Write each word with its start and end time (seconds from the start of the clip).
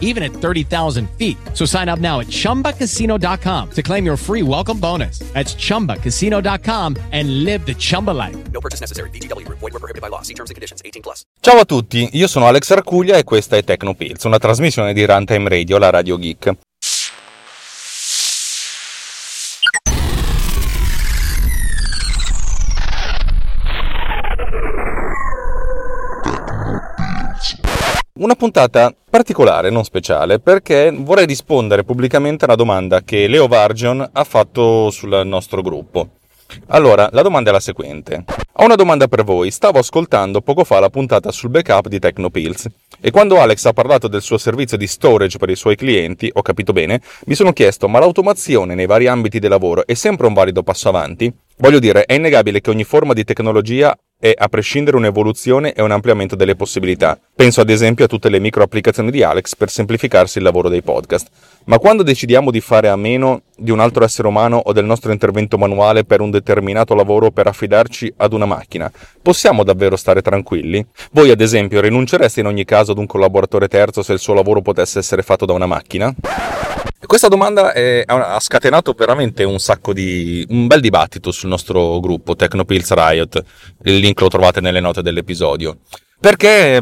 even 0.00 0.22
at 0.22 0.32
30,000 0.32 1.10
feet. 1.18 1.36
So 1.52 1.66
sign 1.66 1.90
up 1.90 1.98
now 1.98 2.20
at 2.20 2.28
chumbacasino.com 2.28 3.70
to 3.72 3.82
claim 3.82 4.06
your 4.06 4.16
free 4.16 4.42
welcome 4.42 4.78
bonus. 4.80 5.18
That's 5.34 5.54
chumbacasino.com 5.54 6.96
and 7.12 7.44
live 7.44 7.66
the 7.66 7.74
Chumba 7.74 8.12
life. 8.12 8.36
No 8.52 8.60
purchase 8.60 8.80
necessary. 8.80 9.10
VGW 9.10 9.44
Group. 9.44 9.58
Void 9.58 9.72
were 9.74 9.80
prohibited 9.80 10.00
by 10.00 10.08
law. 10.08 10.22
See 10.22 10.34
terms 10.34 10.50
and 10.50 10.54
conditions. 10.54 10.80
18 10.84 11.02
plus. 11.02 11.22
Ciao 11.40 11.58
a 11.58 11.64
tutti, 11.64 12.08
io 12.12 12.26
sono 12.26 12.46
Alex 12.46 12.70
Arcuglia 12.70 13.16
e 13.18 13.24
questa 13.24 13.56
è 13.56 13.62
Tecnopills, 13.62 14.24
una 14.24 14.38
trasmissione 14.38 14.94
di 14.94 15.04
Runtime 15.04 15.48
Radio, 15.48 15.76
la 15.78 15.90
Radio 15.90 16.16
Geek. 16.16 16.52
Una 28.16 28.36
puntata 28.36 28.94
particolare, 29.14 29.70
non 29.70 29.84
speciale, 29.84 30.40
perché 30.40 30.92
vorrei 30.92 31.24
rispondere 31.24 31.84
pubblicamente 31.84 32.44
a 32.44 32.48
una 32.48 32.56
domanda 32.56 33.02
che 33.02 33.28
Leo 33.28 33.46
Vargion 33.46 34.04
ha 34.12 34.24
fatto 34.24 34.90
sul 34.90 35.22
nostro 35.24 35.62
gruppo. 35.62 36.08
Allora, 36.68 37.08
la 37.12 37.22
domanda 37.22 37.50
è 37.50 37.52
la 37.52 37.60
seguente. 37.60 38.24
Ho 38.54 38.64
una 38.64 38.74
domanda 38.74 39.06
per 39.06 39.22
voi. 39.22 39.52
Stavo 39.52 39.78
ascoltando 39.78 40.40
poco 40.40 40.64
fa 40.64 40.80
la 40.80 40.90
puntata 40.90 41.30
sul 41.30 41.50
backup 41.50 41.86
di 41.86 42.00
Tecnopills 42.00 42.66
e 43.00 43.12
quando 43.12 43.40
Alex 43.40 43.64
ha 43.66 43.72
parlato 43.72 44.08
del 44.08 44.20
suo 44.20 44.36
servizio 44.36 44.76
di 44.76 44.88
storage 44.88 45.38
per 45.38 45.50
i 45.50 45.56
suoi 45.56 45.76
clienti, 45.76 46.30
ho 46.32 46.42
capito 46.42 46.72
bene, 46.72 47.00
mi 47.26 47.36
sono 47.36 47.52
chiesto 47.52 47.86
ma 47.86 48.00
l'automazione 48.00 48.74
nei 48.74 48.86
vari 48.86 49.06
ambiti 49.06 49.38
di 49.38 49.46
lavoro 49.46 49.86
è 49.86 49.94
sempre 49.94 50.26
un 50.26 50.32
valido 50.32 50.64
passo 50.64 50.88
avanti? 50.88 51.32
Voglio 51.56 51.78
dire, 51.78 52.04
è 52.04 52.14
innegabile 52.14 52.60
che 52.60 52.70
ogni 52.70 52.82
forma 52.82 53.12
di 53.12 53.22
tecnologia 53.22 53.96
è 54.18 54.32
a 54.36 54.48
prescindere 54.48 54.96
un'evoluzione 54.96 55.72
e 55.72 55.82
un 55.82 55.92
ampliamento 55.92 56.34
delle 56.34 56.56
possibilità. 56.56 57.16
Penso 57.34 57.60
ad 57.60 57.70
esempio 57.70 58.06
a 58.06 58.08
tutte 58.08 58.28
le 58.28 58.40
micro 58.40 58.64
applicazioni 58.64 59.12
di 59.12 59.22
Alex 59.22 59.54
per 59.54 59.70
semplificarsi 59.70 60.38
il 60.38 60.44
lavoro 60.44 60.68
dei 60.68 60.82
podcast. 60.82 61.28
Ma 61.66 61.78
quando 61.78 62.02
decidiamo 62.02 62.50
di 62.50 62.60
fare 62.60 62.88
a 62.88 62.96
meno 62.96 63.42
di 63.56 63.70
un 63.70 63.78
altro 63.78 64.02
essere 64.02 64.26
umano 64.26 64.56
o 64.56 64.72
del 64.72 64.84
nostro 64.84 65.12
intervento 65.12 65.56
manuale 65.56 66.04
per 66.04 66.20
un 66.20 66.30
determinato 66.30 66.94
lavoro 66.94 67.30
per 67.30 67.46
affidarci 67.46 68.14
ad 68.16 68.32
una 68.32 68.46
macchina, 68.46 68.90
possiamo 69.22 69.62
davvero 69.62 69.94
stare 69.94 70.22
tranquilli? 70.22 70.84
Voi 71.12 71.30
ad 71.30 71.40
esempio 71.40 71.80
rinuncereste 71.80 72.40
in 72.40 72.46
ogni 72.46 72.64
caso 72.64 72.92
ad 72.92 72.98
un 72.98 73.06
collaboratore 73.06 73.68
terzo 73.68 74.02
se 74.02 74.12
il 74.12 74.18
suo 74.18 74.34
lavoro 74.34 74.60
potesse 74.60 74.98
essere 74.98 75.22
fatto 75.22 75.46
da 75.46 75.52
una 75.52 75.66
macchina? 75.66 76.12
Questa 77.06 77.28
domanda 77.28 77.72
è, 77.72 78.02
ha 78.06 78.40
scatenato 78.40 78.92
veramente 78.92 79.44
un 79.44 79.58
sacco 79.58 79.92
di. 79.92 80.44
un 80.48 80.66
bel 80.66 80.80
dibattito 80.80 81.30
sul 81.30 81.48
nostro 81.48 82.00
gruppo 82.00 82.34
Tecnopills 82.34 82.92
Riot. 82.92 83.44
Il 83.82 83.98
link 83.98 84.20
lo 84.20 84.28
trovate 84.28 84.60
nelle 84.60 84.80
note 84.80 85.02
dell'episodio. 85.02 85.78
Perché, 86.20 86.80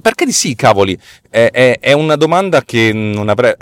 perché 0.00 0.24
di 0.24 0.32
sì, 0.32 0.54
cavoli, 0.54 0.96
è, 1.28 1.50
è, 1.50 1.78
è, 1.80 1.92
una 1.92 2.14
domanda 2.14 2.62
che 2.62 2.92
non 2.92 3.28
avrei, 3.28 3.52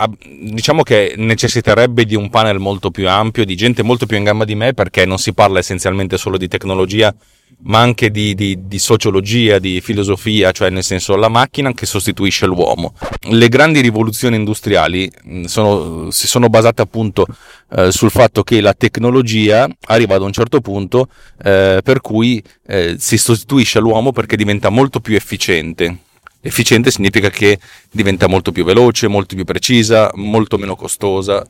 diciamo 0.41 0.83
che 0.83 1.15
necessiterebbe 1.17 2.05
di 2.05 2.13
un 2.15 2.29
panel 2.29 2.59
molto 2.59 2.91
più 2.91 3.09
ampio, 3.09 3.43
di 3.43 3.55
gente 3.55 3.81
molto 3.81 4.05
più 4.05 4.17
in 4.17 4.23
gamba 4.23 4.45
di 4.45 4.53
me, 4.53 4.73
perché 4.73 5.05
non 5.05 5.17
si 5.17 5.33
parla 5.33 5.57
essenzialmente 5.59 6.17
solo 6.17 6.37
di 6.37 6.47
tecnologia, 6.47 7.15
ma 7.63 7.79
anche 7.79 8.11
di, 8.11 8.35
di, 8.35 8.67
di, 8.67 8.79
sociologia, 8.79 9.57
di 9.59 9.81
filosofia, 9.81 10.51
cioè 10.51 10.69
nel 10.69 10.83
senso 10.83 11.15
la 11.15 11.29
macchina 11.29 11.73
che 11.73 11.85
sostituisce 11.85 12.45
l'uomo. 12.45 12.93
Le 13.29 13.49
grandi 13.49 13.81
rivoluzioni 13.81 14.35
industriali 14.35 15.11
sono, 15.45 16.11
si 16.11 16.27
sono 16.27 16.49
basate 16.49 16.81
appunto 16.81 17.25
eh, 17.71 17.91
sul 17.91 18.11
fatto 18.11 18.43
che 18.43 18.61
la 18.61 18.73
tecnologia 18.73 19.67
arriva 19.87 20.15
ad 20.15 20.21
un 20.21 20.31
certo 20.31 20.61
punto 20.61 21.07
eh, 21.43 21.81
per 21.83 22.01
cui 22.01 22.41
eh, 22.67 22.95
si 22.99 23.17
sostituisce 23.17 23.79
l'uomo 23.79 24.11
perché 24.11 24.35
diventa 24.35 24.69
molto 24.69 24.99
più 24.99 25.15
efficiente. 25.15 25.97
Efficiente 26.41 26.91
significa 26.91 27.29
che 27.31 27.57
diventa 27.89 28.27
molto 28.27 28.51
più 28.51 28.63
veloce, 28.63 29.07
molto 29.07 29.33
più 29.35 29.45
precisa, 29.45 30.11
molto 30.13 30.57
meno 30.57 30.75
costosa, 30.75 31.43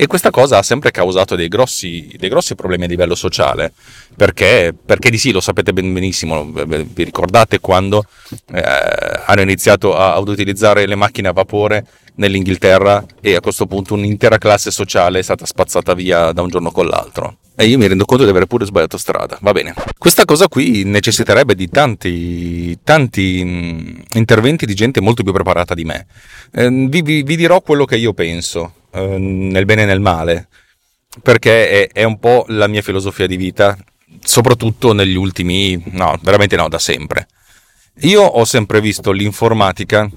e 0.00 0.06
questa 0.06 0.30
cosa 0.30 0.56
ha 0.56 0.62
sempre 0.62 0.90
causato 0.92 1.36
dei 1.36 1.48
grossi, 1.48 2.10
dei 2.16 2.30
grossi 2.30 2.54
problemi 2.54 2.84
a 2.84 2.86
livello 2.86 3.14
sociale, 3.14 3.70
perché, 4.16 4.74
perché, 4.82 5.10
di 5.10 5.18
sì, 5.18 5.30
lo 5.30 5.42
sapete 5.42 5.74
benissimo, 5.74 6.50
vi 6.50 7.04
ricordate 7.04 7.60
quando 7.60 8.06
eh, 8.50 8.62
hanno 9.26 9.42
iniziato 9.42 9.94
a, 9.94 10.14
ad 10.14 10.26
utilizzare 10.26 10.86
le 10.86 10.94
macchine 10.94 11.28
a 11.28 11.32
vapore 11.32 11.84
nell'Inghilterra 12.14 13.04
e 13.20 13.34
a 13.34 13.40
questo 13.40 13.66
punto 13.66 13.92
un'intera 13.92 14.38
classe 14.38 14.70
sociale 14.70 15.18
è 15.18 15.22
stata 15.22 15.44
spazzata 15.44 15.92
via 15.92 16.32
da 16.32 16.40
un 16.40 16.48
giorno 16.48 16.70
con 16.70 16.86
l'altro. 16.86 17.36
E 17.54 17.66
io 17.66 17.76
mi 17.76 17.86
rendo 17.86 18.06
conto 18.06 18.24
di 18.24 18.30
aver 18.30 18.46
pure 18.46 18.64
sbagliato 18.64 18.96
strada, 18.96 19.36
va 19.42 19.52
bene. 19.52 19.74
Questa 19.98 20.24
cosa 20.24 20.48
qui 20.48 20.82
necessiterebbe 20.84 21.54
di 21.54 21.68
tanti, 21.68 22.78
tanti 22.82 23.44
mh, 23.44 24.02
interventi 24.14 24.64
di 24.64 24.74
gente 24.74 25.02
molto 25.02 25.22
più 25.22 25.32
preparata 25.34 25.74
di 25.74 25.84
me. 25.84 26.06
Eh, 26.52 26.70
vi, 26.70 27.02
vi, 27.02 27.22
vi 27.22 27.36
dirò 27.36 27.60
quello 27.60 27.84
che 27.84 27.98
io 27.98 28.14
penso 28.14 28.76
eh, 28.92 29.18
nel 29.18 29.64
bene 29.64 29.82
e 29.82 29.86
nel 29.86 30.00
male, 30.00 30.48
perché 31.22 31.88
è, 31.88 31.92
è, 31.92 32.02
un 32.04 32.18
po' 32.18 32.44
la 32.48 32.66
mia 32.66 32.82
filosofia 32.82 33.26
di 33.26 33.36
vita, 33.36 33.76
soprattutto 34.20 34.92
negli 34.92 35.16
ultimi, 35.16 35.80
no, 35.92 36.18
veramente 36.22 36.56
no, 36.56 36.68
da 36.68 36.78
sempre. 36.78 37.28
Io 38.02 38.22
ho 38.22 38.44
sempre 38.44 38.80
visto 38.80 39.12
l'informatica 39.12 40.08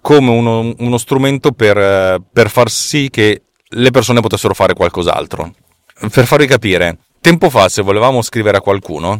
come 0.00 0.30
uno, 0.30 0.74
uno 0.78 0.98
strumento 0.98 1.52
per, 1.52 2.22
per 2.32 2.50
far 2.50 2.70
sì 2.70 3.08
che 3.10 3.42
le 3.64 3.90
persone 3.90 4.20
potessero 4.20 4.54
fare 4.54 4.74
qualcos'altro. 4.74 5.54
Per 6.10 6.26
farvi 6.26 6.46
capire, 6.46 6.98
tempo 7.20 7.48
fa 7.48 7.68
se 7.68 7.82
volevamo 7.82 8.22
scrivere 8.22 8.56
a 8.56 8.60
qualcuno, 8.60 9.18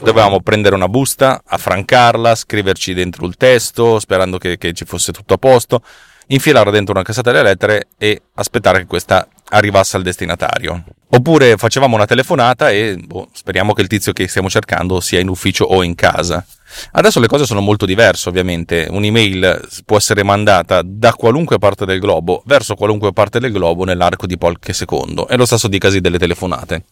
dovevamo 0.00 0.40
prendere 0.40 0.74
una 0.74 0.88
busta, 0.88 1.42
affrancarla, 1.44 2.34
scriverci 2.34 2.94
dentro 2.94 3.26
il 3.26 3.36
testo, 3.36 3.98
sperando 3.98 4.38
che, 4.38 4.56
che 4.58 4.72
ci 4.72 4.84
fosse 4.84 5.12
tutto 5.12 5.34
a 5.34 5.38
posto 5.38 5.82
infilarla 6.26 6.70
dentro 6.70 6.94
una 6.94 7.02
cassetta 7.02 7.30
delle 7.30 7.42
lettere 7.42 7.88
e 7.98 8.20
aspettare 8.34 8.80
che 8.80 8.86
questa 8.86 9.28
arrivasse 9.50 9.96
al 9.96 10.02
destinatario. 10.02 10.84
Oppure 11.08 11.56
facevamo 11.56 11.94
una 11.94 12.06
telefonata 12.06 12.70
e 12.70 12.96
boh, 12.96 13.28
speriamo 13.32 13.72
che 13.72 13.82
il 13.82 13.88
tizio 13.88 14.12
che 14.12 14.26
stiamo 14.26 14.48
cercando 14.48 15.00
sia 15.00 15.20
in 15.20 15.28
ufficio 15.28 15.64
o 15.64 15.82
in 15.82 15.94
casa. 15.94 16.44
Adesso 16.92 17.20
le 17.20 17.28
cose 17.28 17.46
sono 17.46 17.60
molto 17.60 17.86
diverse, 17.86 18.28
ovviamente. 18.28 18.88
Un'email 18.90 19.68
può 19.84 19.96
essere 19.96 20.24
mandata 20.24 20.82
da 20.84 21.12
qualunque 21.12 21.58
parte 21.58 21.84
del 21.84 22.00
globo 22.00 22.42
verso 22.46 22.74
qualunque 22.74 23.12
parte 23.12 23.38
del 23.38 23.52
globo 23.52 23.84
nell'arco 23.84 24.26
di 24.26 24.36
qualche 24.36 24.72
secondo. 24.72 25.28
È 25.28 25.36
lo 25.36 25.46
stesso 25.46 25.68
di 25.68 25.78
casi 25.78 26.00
delle 26.00 26.18
telefonate, 26.18 26.84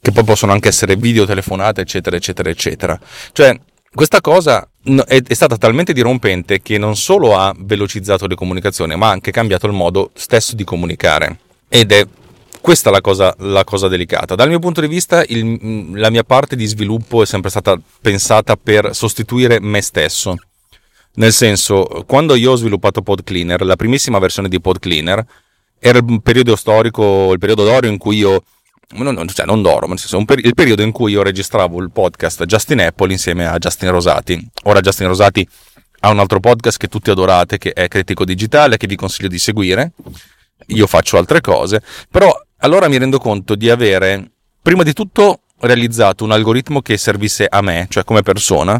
che 0.00 0.10
poi 0.10 0.24
possono 0.24 0.50
anche 0.50 0.68
essere 0.68 0.96
videotelefonate, 0.96 1.82
eccetera, 1.82 2.16
eccetera, 2.16 2.50
eccetera. 2.50 2.98
Cioè, 3.30 3.56
questa 3.94 4.20
cosa 4.20 4.68
è, 5.06 5.22
è, 5.22 5.34
stata 5.34 5.56
talmente 5.56 5.92
dirompente 5.92 6.60
che 6.60 6.78
non 6.78 6.96
solo 6.96 7.36
ha 7.36 7.54
velocizzato 7.56 8.26
le 8.26 8.34
comunicazioni, 8.34 8.96
ma 8.96 9.08
ha 9.08 9.10
anche 9.10 9.30
cambiato 9.30 9.66
il 9.66 9.72
modo 9.72 10.10
stesso 10.14 10.54
di 10.54 10.64
comunicare. 10.64 11.38
Ed 11.68 11.92
è 11.92 12.06
questa 12.60 12.90
la 12.90 13.00
cosa, 13.00 13.34
la 13.38 13.64
cosa 13.64 13.88
delicata. 13.88 14.34
Dal 14.34 14.48
mio 14.48 14.58
punto 14.58 14.80
di 14.80 14.88
vista, 14.88 15.24
il, 15.26 15.90
la 15.98 16.10
mia 16.10 16.24
parte 16.24 16.56
di 16.56 16.66
sviluppo 16.66 17.22
è 17.22 17.26
sempre 17.26 17.50
stata 17.50 17.78
pensata 18.00 18.56
per 18.56 18.94
sostituire 18.94 19.60
me 19.60 19.80
stesso. 19.80 20.36
Nel 21.14 21.32
senso, 21.32 22.04
quando 22.06 22.34
io 22.34 22.52
ho 22.52 22.56
sviluppato 22.56 23.02
PodCleaner, 23.02 23.64
la 23.64 23.76
primissima 23.76 24.18
versione 24.18 24.48
di 24.48 24.60
PodCleaner, 24.60 25.24
era 25.80 25.98
il 25.98 26.20
periodo 26.22 26.56
storico, 26.56 27.32
il 27.32 27.38
periodo 27.38 27.64
d'oro 27.64 27.86
in 27.86 27.98
cui 27.98 28.18
io 28.18 28.42
non, 28.96 29.28
cioè 29.28 29.46
non 29.46 29.60
d'oro, 29.62 29.82
ma 29.82 29.88
nel 29.88 29.98
senso, 29.98 30.24
per, 30.24 30.38
il 30.38 30.54
periodo 30.54 30.82
in 30.82 30.92
cui 30.92 31.12
io 31.12 31.22
registravo 31.22 31.80
il 31.80 31.90
podcast 31.90 32.44
Justin 32.44 32.80
Apple 32.80 33.12
insieme 33.12 33.46
a 33.46 33.58
Justin 33.58 33.90
Rosati. 33.90 34.50
Ora 34.64 34.80
Justin 34.80 35.08
Rosati 35.08 35.46
ha 36.00 36.10
un 36.10 36.18
altro 36.18 36.40
podcast 36.40 36.78
che 36.78 36.88
tutti 36.88 37.10
adorate, 37.10 37.58
che 37.58 37.72
è 37.72 37.88
Critico 37.88 38.24
Digitale, 38.24 38.76
che 38.76 38.86
vi 38.86 38.96
consiglio 38.96 39.28
di 39.28 39.38
seguire. 39.38 39.92
Io 40.68 40.86
faccio 40.86 41.18
altre 41.18 41.40
cose, 41.40 41.82
però 42.10 42.32
allora 42.58 42.88
mi 42.88 42.98
rendo 42.98 43.18
conto 43.18 43.54
di 43.54 43.70
avere, 43.70 44.30
prima 44.62 44.82
di 44.82 44.92
tutto, 44.92 45.40
realizzato 45.60 46.24
un 46.24 46.32
algoritmo 46.32 46.80
che 46.82 46.96
servisse 46.96 47.46
a 47.48 47.60
me, 47.60 47.86
cioè 47.90 48.04
come 48.04 48.22
persona, 48.22 48.78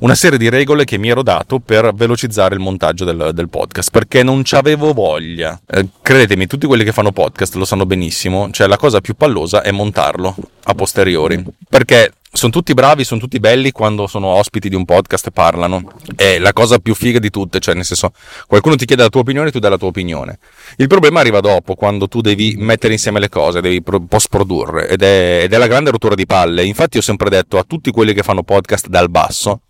una 0.00 0.14
serie 0.14 0.36
di 0.36 0.50
regole 0.50 0.84
che 0.84 0.98
mi 0.98 1.08
ero 1.08 1.22
dato 1.22 1.58
per 1.58 1.94
velocizzare 1.94 2.54
il 2.54 2.60
montaggio 2.60 3.06
del, 3.06 3.30
del 3.32 3.48
podcast, 3.48 3.90
perché 3.90 4.22
non 4.22 4.44
ci 4.44 4.54
avevo 4.54 4.92
voglia. 4.92 5.58
Eh, 5.66 5.86
credetemi, 6.02 6.46
tutti 6.46 6.66
quelli 6.66 6.84
che 6.84 6.92
fanno 6.92 7.12
podcast 7.12 7.54
lo 7.54 7.64
sanno 7.64 7.86
benissimo, 7.86 8.50
cioè 8.50 8.66
la 8.66 8.76
cosa 8.76 9.00
più 9.00 9.14
pallosa 9.14 9.62
è 9.62 9.70
montarlo 9.70 10.36
a 10.64 10.74
posteriori, 10.74 11.42
perché 11.66 12.12
sono 12.30 12.52
tutti 12.52 12.74
bravi, 12.74 13.04
sono 13.04 13.18
tutti 13.18 13.40
belli 13.40 13.70
quando 13.70 14.06
sono 14.06 14.26
ospiti 14.26 14.68
di 14.68 14.74
un 14.74 14.84
podcast 14.84 15.28
e 15.28 15.30
parlano. 15.30 15.90
È 16.14 16.38
la 16.38 16.52
cosa 16.52 16.78
più 16.78 16.94
figa 16.94 17.18
di 17.18 17.30
tutte, 17.30 17.58
cioè 17.58 17.74
nel 17.74 17.86
senso, 17.86 18.12
qualcuno 18.46 18.76
ti 18.76 18.84
chiede 18.84 19.02
la 19.02 19.08
tua 19.08 19.22
opinione 19.22 19.50
tu 19.50 19.58
dai 19.58 19.70
la 19.70 19.78
tua 19.78 19.88
opinione. 19.88 20.38
Il 20.76 20.88
problema 20.88 21.20
arriva 21.20 21.40
dopo, 21.40 21.74
quando 21.74 22.06
tu 22.06 22.20
devi 22.20 22.54
mettere 22.58 22.92
insieme 22.92 23.18
le 23.18 23.30
cose, 23.30 23.62
devi 23.62 23.82
post-produrre, 23.82 24.88
ed 24.88 25.02
è, 25.02 25.40
ed 25.44 25.54
è 25.54 25.56
la 25.56 25.66
grande 25.66 25.90
rottura 25.90 26.14
di 26.14 26.26
palle. 26.26 26.66
Infatti 26.66 26.98
ho 26.98 27.02
sempre 27.02 27.30
detto 27.30 27.56
a 27.56 27.64
tutti 27.66 27.90
quelli 27.90 28.12
che 28.12 28.22
fanno 28.22 28.42
podcast 28.42 28.88
dal 28.88 29.08
basso, 29.08 29.62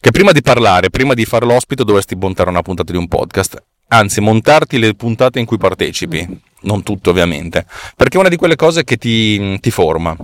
che 0.00 0.10
prima 0.10 0.32
di 0.32 0.42
parlare, 0.42 0.90
prima 0.90 1.14
di 1.14 1.24
fare 1.24 1.46
l'ospite, 1.46 1.84
dovresti 1.84 2.14
montare 2.16 2.50
una 2.50 2.62
puntata 2.62 2.90
di 2.92 2.98
un 2.98 3.08
podcast. 3.08 3.62
Anzi, 3.88 4.20
montarti 4.20 4.78
le 4.78 4.94
puntate 4.94 5.38
in 5.38 5.46
cui 5.46 5.58
partecipi, 5.58 6.26
non 6.62 6.82
tutte 6.82 7.10
ovviamente, 7.10 7.66
perché 7.96 8.16
è 8.16 8.20
una 8.20 8.28
di 8.28 8.36
quelle 8.36 8.56
cose 8.56 8.84
che 8.84 8.96
ti, 8.96 9.60
ti 9.60 9.70
forma. 9.70 10.16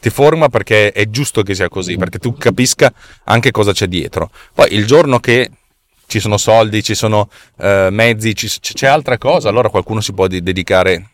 Ti 0.00 0.10
forma 0.10 0.48
perché 0.48 0.92
è 0.92 1.08
giusto 1.08 1.42
che 1.42 1.54
sia 1.54 1.68
così, 1.68 1.96
perché 1.96 2.18
tu 2.18 2.34
capisca 2.34 2.92
anche 3.24 3.50
cosa 3.50 3.72
c'è 3.72 3.86
dietro. 3.86 4.30
Poi 4.52 4.74
il 4.74 4.86
giorno 4.86 5.18
che 5.18 5.50
ci 6.06 6.20
sono 6.20 6.36
soldi, 6.36 6.82
ci 6.82 6.94
sono 6.94 7.30
eh, 7.58 7.88
mezzi, 7.90 8.34
ci, 8.34 8.48
c'è 8.60 8.86
altra 8.86 9.16
cosa, 9.16 9.48
allora 9.48 9.70
qualcuno 9.70 10.00
si 10.00 10.12
può 10.12 10.26
dedicare 10.26 11.13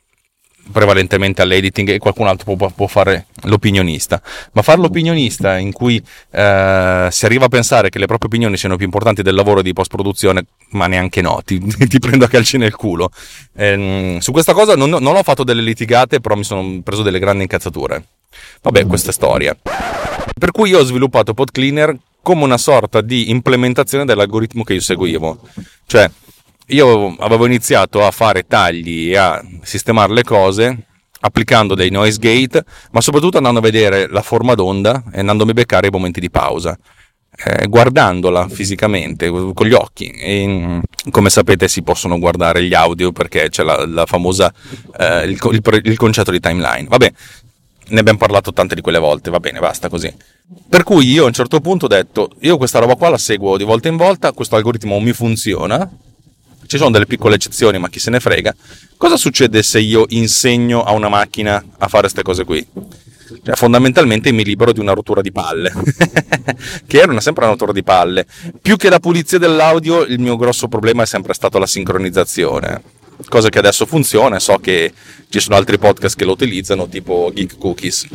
prevalentemente 0.70 1.42
all'editing 1.42 1.88
e 1.90 1.98
qualcun 1.98 2.26
altro 2.26 2.54
può, 2.56 2.70
può, 2.70 2.86
fare 2.86 3.26
l'opinionista. 3.42 4.20
Ma 4.52 4.62
fare 4.62 4.80
l'opinionista 4.80 5.58
in 5.58 5.72
cui 5.72 6.02
eh, 6.30 7.08
si 7.10 7.24
arriva 7.24 7.44
a 7.46 7.48
pensare 7.48 7.90
che 7.90 7.98
le 7.98 8.06
proprie 8.06 8.28
opinioni 8.28 8.56
siano 8.56 8.76
più 8.76 8.84
importanti 8.84 9.22
del 9.22 9.34
lavoro 9.34 9.62
di 9.62 9.72
post-produzione, 9.72 10.44
ma 10.70 10.86
neanche 10.86 11.20
no, 11.20 11.40
ti, 11.44 11.58
ti 11.88 11.98
prendo 11.98 12.24
a 12.24 12.28
calci 12.28 12.56
nel 12.56 12.74
culo. 12.74 13.10
Eh, 13.54 14.18
su 14.20 14.32
questa 14.32 14.52
cosa 14.52 14.76
non, 14.76 14.90
non 14.90 15.16
ho 15.16 15.22
fatto 15.22 15.44
delle 15.44 15.62
litigate, 15.62 16.20
però 16.20 16.34
mi 16.34 16.44
sono 16.44 16.80
preso 16.82 17.02
delle 17.02 17.18
grandi 17.18 17.42
incazzature. 17.42 18.04
Vabbè, 18.62 18.86
questa 18.86 19.10
è 19.10 19.12
storia. 19.12 19.56
Per 20.38 20.50
cui 20.52 20.70
io 20.70 20.78
ho 20.78 20.84
sviluppato 20.84 21.34
PodCleaner 21.34 21.96
come 22.22 22.44
una 22.44 22.58
sorta 22.58 23.00
di 23.00 23.30
implementazione 23.30 24.04
dell'algoritmo 24.04 24.62
che 24.62 24.74
io 24.74 24.80
seguivo. 24.80 25.40
Cioè, 25.86 26.10
io 26.70 27.14
avevo 27.18 27.46
iniziato 27.46 28.04
a 28.04 28.10
fare 28.10 28.46
tagli 28.46 29.10
e 29.10 29.16
a 29.16 29.44
sistemare 29.62 30.12
le 30.12 30.22
cose 30.22 30.84
applicando 31.20 31.74
dei 31.74 31.90
noise 31.90 32.18
gate, 32.18 32.64
ma 32.92 33.00
soprattutto 33.00 33.36
andando 33.36 33.58
a 33.58 33.62
vedere 33.62 34.08
la 34.08 34.22
forma 34.22 34.54
d'onda 34.54 35.04
e 35.12 35.20
andandomi 35.20 35.50
a 35.50 35.54
beccare 35.54 35.88
i 35.88 35.90
momenti 35.90 36.20
di 36.20 36.30
pausa. 36.30 36.78
Eh, 37.42 37.68
guardandola 37.68 38.48
fisicamente 38.48 39.30
con 39.30 39.66
gli 39.66 39.72
occhi 39.72 40.10
e, 40.10 40.80
come 41.10 41.30
sapete 41.30 41.68
si 41.68 41.82
possono 41.82 42.18
guardare 42.18 42.62
gli 42.64 42.74
audio 42.74 43.12
perché 43.12 43.48
c'è 43.48 43.62
la, 43.62 43.86
la 43.86 44.04
famosa 44.04 44.52
eh, 44.98 45.24
il, 45.24 45.38
il, 45.52 45.80
il, 45.84 45.96
concetto 45.96 46.32
di 46.32 46.40
timeline 46.40 46.88
vabbè 46.88 47.12
ne 47.86 48.00
abbiamo 48.00 48.18
parlato 48.18 48.52
tante 48.52 48.74
di 48.74 48.82
quelle 48.82 48.98
volte 48.98 49.30
va 49.30 49.38
bene 49.38 49.58
basta 49.58 49.88
così 49.88 50.12
per 50.68 50.82
cui 50.82 51.08
io 51.08 51.22
a 51.22 51.28
un 51.28 51.32
certo 51.32 51.60
punto 51.60 51.84
ho 51.84 51.88
detto 51.88 52.30
io 52.40 52.58
questa 52.58 52.80
roba 52.80 52.96
qua 52.96 53.08
la 53.08 53.16
seguo 53.16 53.56
di 53.56 53.64
volta 53.64 53.88
in 53.88 53.96
volta 53.96 54.32
questo 54.32 54.56
algoritmo 54.56 54.98
mi 54.98 55.12
funziona 55.12 55.88
ci 56.70 56.76
sono 56.76 56.90
delle 56.90 57.06
piccole 57.06 57.34
eccezioni, 57.34 57.80
ma 57.80 57.88
chi 57.88 57.98
se 57.98 58.10
ne 58.10 58.20
frega. 58.20 58.54
Cosa 58.96 59.16
succede 59.16 59.60
se 59.64 59.80
io 59.80 60.04
insegno 60.10 60.84
a 60.84 60.92
una 60.92 61.08
macchina 61.08 61.56
a 61.56 61.88
fare 61.88 62.02
queste 62.02 62.22
cose 62.22 62.44
qui? 62.44 62.64
Cioè, 63.42 63.56
fondamentalmente 63.56 64.30
mi 64.30 64.44
libero 64.44 64.72
di 64.72 64.78
una 64.78 64.92
rottura 64.92 65.20
di 65.20 65.32
palle, 65.32 65.72
che 66.86 66.98
era 67.00 67.10
una, 67.10 67.20
sempre 67.20 67.42
una 67.42 67.54
rottura 67.54 67.72
di 67.72 67.82
palle. 67.82 68.24
Più 68.62 68.76
che 68.76 68.88
la 68.88 69.00
pulizia 69.00 69.38
dell'audio, 69.38 70.02
il 70.02 70.20
mio 70.20 70.36
grosso 70.36 70.68
problema 70.68 71.02
è 71.02 71.06
sempre 71.06 71.34
stato 71.34 71.58
la 71.58 71.66
sincronizzazione 71.66 72.98
cosa 73.28 73.48
che 73.48 73.58
adesso 73.58 73.86
funziona, 73.86 74.38
so 74.38 74.58
che 74.58 74.92
ci 75.28 75.40
sono 75.40 75.56
altri 75.56 75.78
podcast 75.78 76.16
che 76.16 76.24
lo 76.24 76.32
utilizzano, 76.32 76.88
tipo 76.88 77.30
Geek 77.32 77.58
Cookies 77.58 78.06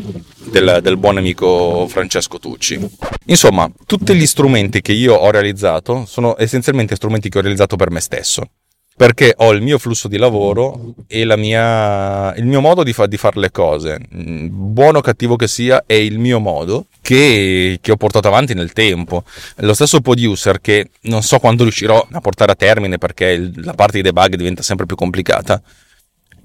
del, 0.50 0.80
del, 0.82 0.98
buon 0.98 1.18
amico 1.18 1.88
Francesco 1.88 2.40
Tucci. 2.40 2.80
Insomma, 3.26 3.70
tutti 3.86 4.14
gli 4.14 4.26
strumenti 4.26 4.82
che 4.82 4.92
io 4.92 5.16
ho 5.16 5.32
realizzato 5.32 6.06
sono 6.06 6.36
essenzialmente 6.38 6.96
strumenti 6.96 7.30
che 7.30 7.38
ho 7.38 7.42
realizzato 7.42 7.76
per 7.76 7.92
me 7.92 8.00
stesso 8.00 8.50
perché 8.98 9.34
ho 9.38 9.52
il 9.52 9.62
mio 9.62 9.78
flusso 9.78 10.08
di 10.08 10.18
lavoro 10.18 10.94
e 11.08 11.26
mia, 11.36 12.34
il 12.36 12.46
mio 12.46 12.62
modo 12.62 12.82
di, 12.82 12.94
fa, 12.94 13.08
di 13.08 13.18
fare 13.18 13.40
le 13.42 13.52
cose, 13.52 14.00
mm, 14.16 14.48
buono 14.50 15.00
o 15.00 15.02
cattivo 15.02 15.36
che 15.36 15.50
sia, 15.50 15.84
è 15.86 15.94
il 15.94 16.18
mio 16.18 16.40
modo 16.40 16.86
che, 17.02 17.78
che, 17.82 17.92
ho 17.92 17.98
portato 17.98 18.30
avanti 18.30 18.54
nel 18.54 18.72
tempo. 18.72 19.24
Lo 19.58 19.74
stesso 19.74 20.00
producer 20.00 20.62
che 20.62 20.92
non 21.02 21.24
so 21.24 21.40
quando 21.40 21.64
riuscirò 21.64 22.08
a 22.10 22.22
portare 22.22 22.54
a 22.54 22.56
termine 22.56 22.98
perché 22.98 23.26
il, 23.26 23.52
la 23.66 23.74
parte 23.74 23.98
di 23.98 24.04
debug 24.04 24.36
diventa 24.36 24.64
sempre 24.64 24.86
più 24.86 24.96
complicata, 24.96 25.62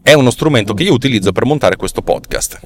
è 0.02 0.12
uno 0.14 0.30
strumento 0.30 0.74
che 0.74 0.82
io 0.82 0.92
utilizzo 0.92 1.30
per 1.30 1.44
montare 1.44 1.76
questo 1.76 2.02
podcast. 2.02 2.58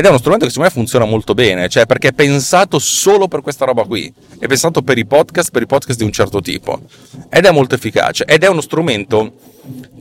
Ed 0.00 0.06
è 0.06 0.08
uno 0.08 0.16
strumento 0.16 0.46
che 0.46 0.50
secondo 0.50 0.72
me 0.72 0.80
funziona 0.80 1.04
molto 1.04 1.34
bene, 1.34 1.68
cioè 1.68 1.84
perché 1.84 2.08
è 2.08 2.12
pensato 2.14 2.78
solo 2.78 3.28
per 3.28 3.42
questa 3.42 3.66
roba 3.66 3.84
qui, 3.84 4.10
è 4.38 4.46
pensato 4.46 4.80
per 4.80 4.96
i 4.96 5.04
podcast, 5.04 5.50
per 5.50 5.60
i 5.60 5.66
podcast 5.66 5.98
di 5.98 6.04
un 6.06 6.10
certo 6.10 6.40
tipo, 6.40 6.80
ed 7.28 7.44
è 7.44 7.50
molto 7.50 7.74
efficace, 7.74 8.24
ed 8.24 8.42
è 8.42 8.48
uno 8.48 8.62
strumento 8.62 9.34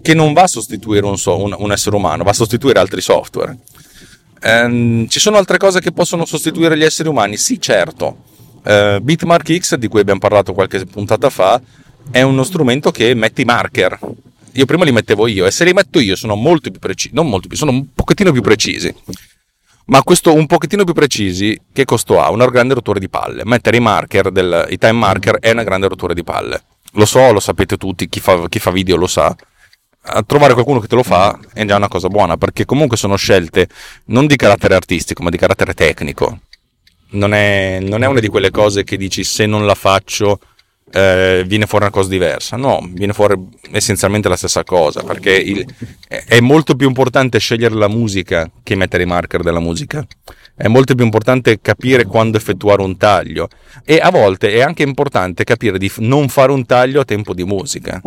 che 0.01 0.13
non 0.13 0.31
va 0.31 0.43
a 0.43 0.47
sostituire 0.47 1.05
un, 1.05 1.17
so, 1.17 1.37
un, 1.43 1.53
un 1.57 1.73
essere 1.73 1.97
umano, 1.97 2.23
va 2.23 2.29
a 2.29 2.33
sostituire 2.33 2.79
altri 2.79 3.01
software. 3.01 3.57
Ehm, 4.41 5.09
ci 5.09 5.19
sono 5.19 5.35
altre 5.35 5.57
cose 5.57 5.81
che 5.81 5.91
possono 5.91 6.23
sostituire 6.23 6.77
gli 6.77 6.85
esseri 6.85 7.09
umani? 7.09 7.35
Sì, 7.35 7.59
certo. 7.59 8.19
Ehm, 8.63 9.03
Bitmark 9.03 9.57
X, 9.57 9.75
di 9.75 9.89
cui 9.89 9.99
abbiamo 9.99 10.21
parlato 10.21 10.53
qualche 10.53 10.85
puntata 10.85 11.29
fa, 11.29 11.61
è 12.09 12.21
uno 12.21 12.43
strumento 12.43 12.91
che 12.91 13.13
mette 13.15 13.41
i 13.41 13.45
marker. 13.45 13.99
Io 14.53 14.65
prima 14.65 14.85
li 14.85 14.93
mettevo 14.93 15.27
io 15.27 15.45
e 15.45 15.51
se 15.51 15.65
li 15.65 15.73
metto 15.73 15.99
io 15.99 16.15
sono 16.15 16.35
molto 16.35 16.71
più 16.71 16.79
precisi, 16.79 17.13
non 17.13 17.27
molto 17.27 17.49
più, 17.49 17.57
sono 17.57 17.71
un 17.71 17.93
pochettino 17.93 18.31
più 18.31 18.41
precisi. 18.41 18.95
Ma 19.89 20.03
questo 20.03 20.35
un 20.35 20.45
pochettino 20.45 20.83
più 20.83 20.93
precisi, 20.93 21.59
che 21.73 21.83
costo 21.83 22.21
ha? 22.21 22.29
Una 22.29 22.45
grande 22.45 22.75
rottura 22.75 22.99
di 22.99 23.09
palle. 23.09 23.43
Mettere 23.43 23.77
i 23.77 23.79
marker, 23.79 24.31
del, 24.31 24.67
i 24.69 24.77
time 24.77 24.93
marker 24.93 25.39
è 25.39 25.49
una 25.49 25.63
grande 25.63 25.87
rottura 25.87 26.13
di 26.13 26.23
palle. 26.23 26.61
Lo 26.93 27.05
so, 27.05 27.31
lo 27.31 27.39
sapete 27.39 27.75
tutti, 27.75 28.07
chi 28.07 28.19
fa, 28.19 28.47
chi 28.47 28.59
fa 28.59 28.69
video 28.69 28.97
lo 28.97 29.07
sa. 29.07 29.35
A 30.01 30.23
trovare 30.23 30.53
qualcuno 30.53 30.79
che 30.79 30.87
te 30.87 30.93
lo 30.93 31.01
fa 31.01 31.39
è 31.53 31.65
già 31.65 31.75
una 31.75 31.87
cosa 31.87 32.07
buona, 32.07 32.37
perché 32.37 32.65
comunque 32.65 32.97
sono 32.97 33.15
scelte 33.15 33.67
non 34.05 34.27
di 34.27 34.35
carattere 34.35 34.75
artistico, 34.75 35.23
ma 35.23 35.31
di 35.31 35.37
carattere 35.37 35.73
tecnico. 35.73 36.37
Non 37.11 37.33
è, 37.33 37.79
non 37.81 38.03
è 38.03 38.05
una 38.05 38.19
di 38.19 38.27
quelle 38.27 38.51
cose 38.51 38.83
che 38.83 38.95
dici 38.95 39.23
se 39.23 39.47
non 39.47 39.65
la 39.65 39.73
faccio 39.73 40.39
eh, 40.91 41.43
viene 41.45 41.65
fuori 41.65 41.85
una 41.85 41.93
cosa 41.93 42.09
diversa. 42.09 42.57
No, 42.57 42.87
viene 42.91 43.13
fuori 43.13 43.35
essenzialmente 43.71 44.29
la 44.29 44.35
stessa 44.35 44.63
cosa, 44.63 45.03
perché 45.03 45.35
il, 45.35 45.65
è 46.07 46.39
molto 46.39 46.75
più 46.75 46.87
importante 46.87 47.39
scegliere 47.39 47.75
la 47.75 47.87
musica 47.87 48.49
che 48.63 48.75
mettere 48.75 49.03
i 49.03 49.07
marker 49.07 49.41
della 49.41 49.59
musica. 49.59 50.05
È 50.55 50.67
molto 50.67 50.93
più 50.93 51.05
importante 51.05 51.61
capire 51.61 52.03
quando 52.05 52.35
effettuare 52.35 52.81
un 52.81 52.97
taglio 52.97 53.47
e 53.85 53.99
a 53.99 54.11
volte 54.11 54.51
è 54.51 54.61
anche 54.61 54.83
importante 54.83 55.45
capire 55.45 55.77
di 55.77 55.89
non 55.99 56.27
fare 56.27 56.51
un 56.51 56.65
taglio 56.65 56.99
a 56.99 57.05
tempo 57.05 57.33
di 57.33 57.45
musica, 57.45 58.01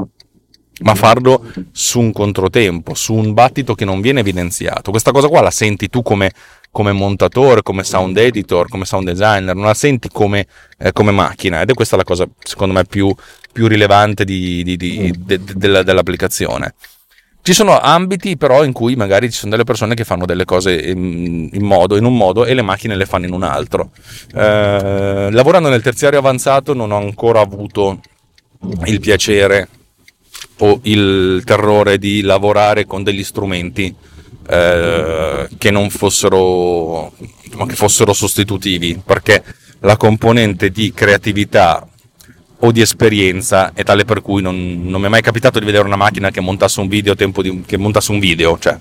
ma 0.83 0.95
farlo 0.95 1.51
su 1.71 2.01
un 2.01 2.13
controtempo, 2.13 2.93
su 2.93 3.15
un 3.15 3.33
battito 3.33 3.75
che 3.75 3.87
non 3.87 4.03
viene 4.03 4.21
evidenziato. 4.21 4.91
Questa 4.91 5.13
cosa 5.13 5.29
qua 5.29 5.41
la 5.41 5.51
senti 5.51 5.89
tu 5.89 6.03
come 6.03 6.31
come 6.73 6.93
montatore, 6.93 7.63
come 7.63 7.85
sound 7.85 8.17
editor, 8.17 8.67
come 8.69 8.87
sound 8.87 9.07
designer, 9.07 9.55
non 9.55 9.67
la 9.67 9.75
senti 9.75 10.09
come, 10.09 10.47
eh, 10.79 10.91
come 10.93 11.13
macchina 11.13 11.61
ed 11.61 11.69
è 11.69 11.75
questa 11.75 11.97
la 11.97 12.03
cosa 12.03 12.27
secondo 12.43 12.73
me 12.73 12.85
più, 12.85 13.15
più 13.53 13.69
rilevante 13.69 14.25
di, 14.25 14.65
di, 14.65 14.79
di, 14.79 15.15
de, 15.19 15.39
de, 15.45 15.55
de, 15.55 15.85
dell'applicazione. 15.85 16.75
Ci 17.43 17.53
sono 17.53 17.79
ambiti 17.79 18.39
però 18.39 18.65
in 18.65 18.73
cui 18.73 18.97
magari 18.97 19.31
ci 19.31 19.37
sono 19.37 19.51
delle 19.51 19.65
persone 19.65 19.95
che 19.95 20.05
fanno 20.05 20.25
delle 20.25 20.47
cose 20.47 20.73
in, 20.81 21.51
in, 21.53 21.65
modo, 21.65 21.97
in 21.97 22.07
un 22.07 22.17
modo 22.17 22.47
e 22.47 22.55
le 22.55 22.63
macchine 22.63 22.97
le 22.97 23.05
fanno 23.05 23.27
in 23.27 23.33
un 23.33 23.43
altro. 23.43 23.91
Eh, 24.35 25.29
lavorando 25.31 25.69
nel 25.69 25.83
terziario 25.83 26.21
avanzato 26.21 26.73
non 26.73 26.91
ho 26.91 26.97
ancora 26.97 27.41
avuto 27.41 28.01
il 28.87 28.99
piacere 29.01 29.69
o 30.59 30.79
il 30.85 31.43
terrore 31.45 31.99
di 31.99 32.23
lavorare 32.23 32.87
con 32.87 33.03
degli 33.03 33.25
strumenti 33.25 33.95
eh, 34.49 35.49
che 35.59 35.71
non 35.71 35.91
fossero, 35.91 37.13
che 37.67 37.75
fossero 37.75 38.13
sostitutivi, 38.13 39.01
perché 39.05 39.43
la 39.81 39.97
componente 39.97 40.71
di 40.71 40.93
creatività 40.93 41.87
o 42.65 42.71
di 42.71 42.81
esperienza 42.81 43.73
è 43.75 43.83
tale 43.83 44.05
per 44.05 44.23
cui 44.23 44.41
non, 44.41 44.83
non 44.85 45.01
mi 45.01 45.07
è 45.09 45.11
mai 45.11 45.23
capitato 45.23 45.59
di 45.59 45.65
vedere 45.65 45.85
una 45.85 45.97
macchina 45.97 46.31
che 46.31 46.41
montasse 46.41 46.81
un 46.81 46.89
video 46.89 47.15
di, 47.15 47.63
che 47.67 47.77
montasse 47.77 48.13
un 48.13 48.21
video, 48.21 48.59
cioè 48.59 48.79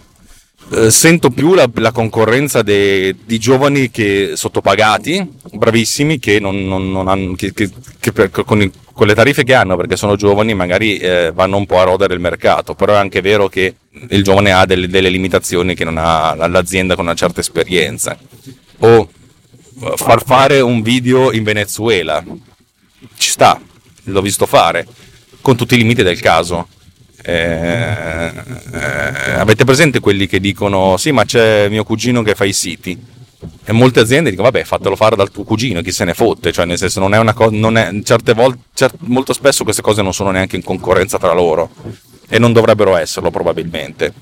eh, 0.73 0.89
sento 0.89 1.31
più 1.31 1.53
la, 1.53 1.69
la 1.75 1.91
concorrenza 1.91 2.61
de, 2.61 3.15
di 3.25 3.39
giovani 3.39 3.89
che 3.89 4.33
sottopagati, 4.35 5.39
bravissimi, 5.51 6.17
che, 6.19 6.39
non, 6.39 6.65
non, 6.65 6.91
non 6.91 7.07
hanno, 7.07 7.33
che, 7.33 7.51
che 7.53 8.11
per, 8.13 8.29
con, 8.29 8.61
il, 8.61 8.71
con, 8.93 9.07
le 9.07 9.15
tariffe 9.15 9.43
che 9.43 9.53
hanno, 9.53 9.75
perché 9.75 9.97
sono 9.97 10.15
giovani, 10.15 10.53
magari 10.53 10.97
eh, 10.97 11.31
vanno 11.33 11.57
un 11.57 11.65
po' 11.65 11.79
a 11.79 11.83
rodere 11.83 12.13
il 12.13 12.21
mercato, 12.21 12.73
però 12.73 12.93
è 12.93 12.97
anche 12.97 13.19
vero 13.19 13.49
che 13.49 13.75
il 14.09 14.23
giovane 14.23 14.51
ha 14.51 14.65
delle, 14.65 14.87
delle 14.87 15.09
limitazioni 15.09 15.75
che 15.75 15.83
non 15.83 15.97
ha 15.97 16.47
l'azienda 16.47 16.95
con 16.95 17.05
una 17.05 17.13
certa 17.13 17.41
esperienza. 17.41 18.17
O 18.79 19.09
eh, 19.81 19.93
far 19.95 20.23
fare 20.23 20.59
un 20.61 20.81
video 20.81 21.31
in 21.31 21.43
Venezuela, 21.43 22.23
ci 23.17 23.29
sta, 23.29 23.59
l'ho 24.03 24.21
visto 24.21 24.45
fare, 24.45 24.87
con 25.41 25.55
tutti 25.55 25.75
i 25.75 25.77
limiti 25.77 26.03
del 26.03 26.19
caso. 26.19 26.67
Eh, 27.23 27.33
eh, 28.73 29.31
avete 29.33 29.63
presente 29.63 29.99
quelli 29.99 30.25
che 30.25 30.39
dicono 30.39 30.97
sì 30.97 31.11
ma 31.11 31.23
c'è 31.23 31.69
mio 31.69 31.83
cugino 31.83 32.23
che 32.23 32.33
fa 32.33 32.45
i 32.45 32.53
siti? 32.53 32.97
E 33.63 33.71
molte 33.73 33.99
aziende 33.99 34.31
dicono 34.31 34.49
vabbè 34.49 34.65
fatelo 34.65 34.95
fare 34.95 35.15
dal 35.15 35.29
tuo 35.29 35.43
cugino 35.43 35.81
chi 35.81 35.91
se 35.91 36.03
ne 36.03 36.15
fotte. 36.15 36.51
Cioè 36.51 36.65
nel 36.65 36.79
senso 36.79 36.99
non 36.99 37.13
è 37.13 37.19
una 37.19 37.33
cosa 37.33 37.55
non 37.55 37.77
è, 37.77 37.91
certe 38.03 38.33
volte 38.33 38.61
cert, 38.73 38.95
molto 39.01 39.33
spesso 39.33 39.63
queste 39.63 39.83
cose 39.83 40.01
non 40.01 40.15
sono 40.15 40.31
neanche 40.31 40.55
in 40.55 40.63
concorrenza 40.63 41.19
tra 41.19 41.33
loro 41.33 41.69
e 42.31 42.39
non 42.39 42.53
dovrebbero 42.53 42.95
esserlo 42.95 43.29
probabilmente 43.29 44.13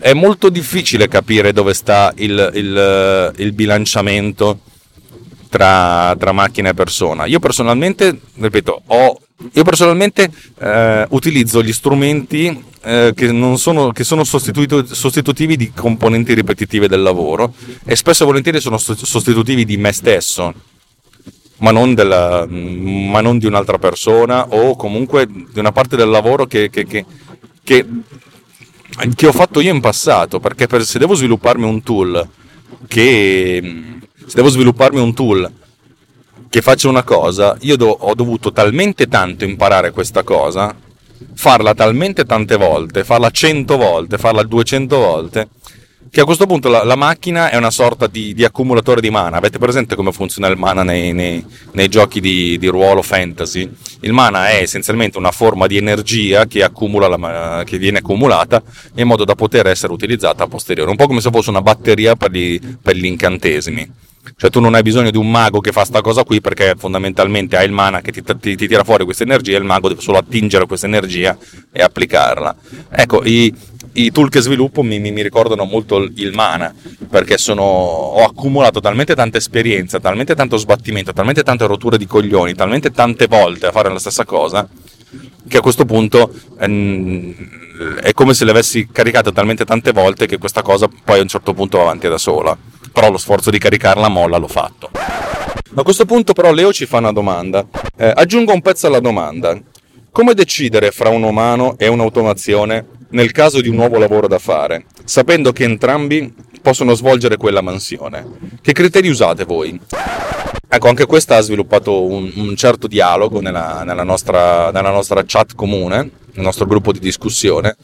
è 0.00 0.12
molto 0.14 0.48
difficile 0.48 1.08
capire 1.08 1.52
dove 1.52 1.74
sta 1.74 2.12
il, 2.16 2.50
il, 2.54 3.32
il 3.36 3.52
bilanciamento 3.52 4.60
tra, 5.48 6.14
tra 6.18 6.32
macchina 6.32 6.70
e 6.70 6.74
persona. 6.74 7.26
Io 7.26 7.38
personalmente, 7.38 8.18
ripeto, 8.34 8.82
ho, 8.86 9.20
io 9.52 9.62
personalmente 9.62 10.30
eh, 10.58 11.06
utilizzo 11.10 11.62
gli 11.62 11.72
strumenti 11.72 12.64
eh, 12.82 13.12
che, 13.14 13.54
sono, 13.56 13.92
che 13.92 14.04
sono 14.04 14.24
sostitutivi 14.24 15.56
di 15.56 15.72
componenti 15.72 16.34
ripetitive 16.34 16.88
del 16.88 17.02
lavoro 17.02 17.54
e 17.84 17.94
spesso 17.96 18.22
e 18.22 18.26
volentieri 18.26 18.60
sono 18.60 18.78
sostitutivi 18.78 19.64
di 19.64 19.76
me 19.76 19.92
stesso. 19.92 20.54
Ma 21.60 21.70
non, 21.72 21.94
della, 21.94 22.46
ma 22.48 23.20
non, 23.20 23.38
di 23.38 23.46
un'altra 23.46 23.78
persona 23.78 24.48
o 24.48 24.76
comunque 24.76 25.26
di 25.26 25.58
una 25.58 25.72
parte 25.72 25.94
del 25.94 26.08
lavoro 26.08 26.46
che, 26.46 26.70
che, 26.70 26.84
che, 26.86 27.04
che, 27.62 29.26
ho 29.26 29.32
fatto 29.32 29.60
io 29.60 29.72
in 29.72 29.80
passato, 29.80 30.40
perché 30.40 30.66
per, 30.66 30.84
se 30.84 30.98
devo 30.98 31.14
svilupparmi 31.14 31.64
un 31.64 31.82
tool 31.82 32.28
che 32.88 34.00
se 34.26 34.36
devo 34.36 34.48
svilupparmi 34.48 35.00
un 35.00 35.12
tool 35.12 35.52
che 36.48 36.62
faccia 36.62 36.88
una 36.88 37.02
cosa, 37.02 37.56
io 37.60 37.76
do, 37.76 37.88
ho 37.88 38.14
dovuto 38.14 38.52
talmente 38.52 39.06
tanto 39.06 39.44
imparare 39.44 39.92
questa 39.92 40.22
cosa, 40.22 40.74
farla 41.34 41.74
talmente 41.74 42.24
tante 42.24 42.56
volte, 42.56 43.04
farla 43.04 43.30
100 43.30 43.76
volte, 43.76 44.18
farla 44.18 44.42
200 44.42 44.96
volte, 44.96 45.48
che 46.10 46.20
a 46.20 46.24
questo 46.24 46.46
punto 46.46 46.68
la, 46.68 46.82
la 46.82 46.96
macchina 46.96 47.50
è 47.50 47.56
una 47.56 47.70
sorta 47.70 48.08
di, 48.08 48.34
di, 48.34 48.44
accumulatore 48.44 49.00
di 49.00 49.10
mana. 49.10 49.36
Avete 49.36 49.58
presente 49.58 49.94
come 49.94 50.10
funziona 50.10 50.48
il 50.48 50.56
mana 50.56 50.82
nei, 50.82 51.12
nei, 51.12 51.44
nei 51.72 51.88
giochi 51.88 52.20
di, 52.20 52.58
di, 52.58 52.66
ruolo 52.66 53.00
fantasy? 53.00 53.70
Il 54.00 54.12
mana 54.12 54.48
è 54.48 54.56
essenzialmente 54.56 55.18
una 55.18 55.30
forma 55.30 55.68
di 55.68 55.76
energia 55.76 56.46
che, 56.46 56.58
la, 56.58 57.62
che, 57.64 57.78
viene 57.78 57.98
accumulata 57.98 58.60
in 58.96 59.06
modo 59.06 59.24
da 59.24 59.36
poter 59.36 59.68
essere 59.68 59.92
utilizzata 59.92 60.44
a 60.44 60.48
posteriori, 60.48 60.90
un 60.90 60.96
po' 60.96 61.06
come 61.06 61.20
se 61.20 61.30
fosse 61.30 61.50
una 61.50 61.62
batteria 61.62 62.16
per 62.16 62.32
gli, 62.32 62.60
per 62.82 62.96
gli 62.96 63.04
incantesimi. 63.04 64.08
Cioè 64.36 64.50
tu 64.50 64.60
non 64.60 64.74
hai 64.74 64.82
bisogno 64.82 65.10
di 65.10 65.16
un 65.16 65.30
mago 65.30 65.60
che 65.60 65.72
fa 65.72 65.84
sta 65.84 66.00
cosa 66.00 66.24
qui 66.24 66.40
perché 66.40 66.74
fondamentalmente 66.76 67.56
hai 67.56 67.66
il 67.66 67.72
mana 67.72 68.00
che 68.00 68.12
ti, 68.12 68.22
ti, 68.22 68.56
ti 68.56 68.68
tira 68.68 68.84
fuori 68.84 69.04
questa 69.04 69.22
energia 69.22 69.54
e 69.54 69.58
il 69.58 69.64
mago 69.64 69.88
deve 69.88 70.00
solo 70.00 70.18
attingere 70.18 70.66
questa 70.66 70.86
energia 70.86 71.36
e 71.72 71.82
applicarla. 71.82 72.54
Ecco, 72.90 73.24
i, 73.24 73.54
i 73.92 74.10
tool 74.10 74.28
che 74.28 74.40
sviluppo 74.40 74.82
mi, 74.82 74.98
mi, 75.00 75.10
mi, 75.10 75.22
ricordano 75.22 75.64
molto 75.64 75.98
il 75.98 76.32
mana 76.34 76.72
perché 77.08 77.38
sono, 77.38 77.62
ho 77.62 78.24
accumulato 78.24 78.80
talmente 78.80 79.14
tanta 79.14 79.38
esperienza, 79.38 79.98
talmente 79.98 80.34
tanto 80.34 80.56
sbattimento, 80.56 81.12
talmente 81.12 81.42
tante 81.42 81.66
rotture 81.66 81.98
di 81.98 82.06
coglioni, 82.06 82.54
talmente 82.54 82.90
tante 82.90 83.26
volte 83.26 83.66
a 83.66 83.72
fare 83.72 83.90
la 83.90 83.98
stessa 83.98 84.24
cosa 84.24 84.68
che 85.48 85.56
a 85.56 85.60
questo 85.60 85.84
punto 85.84 86.32
ehm, 86.60 87.34
è 88.02 88.12
come 88.12 88.34
se 88.34 88.44
le 88.44 88.52
avessi 88.52 88.88
caricate 88.92 89.32
talmente 89.32 89.64
tante 89.64 89.90
volte 89.90 90.26
che 90.26 90.38
questa 90.38 90.62
cosa 90.62 90.88
poi 91.04 91.18
a 91.18 91.22
un 91.22 91.28
certo 91.28 91.54
punto 91.54 91.78
va 91.78 91.84
avanti 91.84 92.08
da 92.08 92.18
sola 92.18 92.56
però 92.92 93.10
lo 93.10 93.18
sforzo 93.18 93.50
di 93.50 93.58
caricarla 93.58 94.08
molla 94.08 94.36
l'ho 94.36 94.48
fatto. 94.48 94.90
A 95.74 95.82
questo 95.82 96.04
punto 96.04 96.32
però 96.32 96.52
Leo 96.52 96.72
ci 96.72 96.86
fa 96.86 96.98
una 96.98 97.12
domanda. 97.12 97.64
Eh, 97.96 98.12
aggiungo 98.14 98.52
un 98.52 98.60
pezzo 98.60 98.88
alla 98.88 98.98
domanda. 98.98 99.56
Come 100.10 100.34
decidere 100.34 100.90
fra 100.90 101.08
un 101.08 101.22
umano 101.22 101.78
e 101.78 101.86
un'automazione 101.86 102.84
nel 103.10 103.32
caso 103.32 103.60
di 103.60 103.68
un 103.68 103.76
nuovo 103.76 103.98
lavoro 103.98 104.26
da 104.26 104.38
fare, 104.38 104.84
sapendo 105.04 105.52
che 105.52 105.64
entrambi 105.64 106.32
possono 106.60 106.94
svolgere 106.94 107.36
quella 107.36 107.60
mansione? 107.60 108.26
Che 108.60 108.72
criteri 108.72 109.08
usate 109.08 109.44
voi? 109.44 109.80
Ecco, 110.72 110.88
anche 110.88 111.06
questa 111.06 111.36
ha 111.36 111.40
sviluppato 111.40 112.04
un, 112.04 112.30
un 112.36 112.54
certo 112.54 112.86
dialogo 112.86 113.40
nella, 113.40 113.82
nella, 113.84 114.04
nostra, 114.04 114.70
nella 114.70 114.90
nostra 114.90 115.24
chat 115.26 115.54
comune, 115.56 116.10
nel 116.32 116.44
nostro 116.44 116.66
gruppo 116.66 116.92
di 116.92 117.00
discussione, 117.00 117.76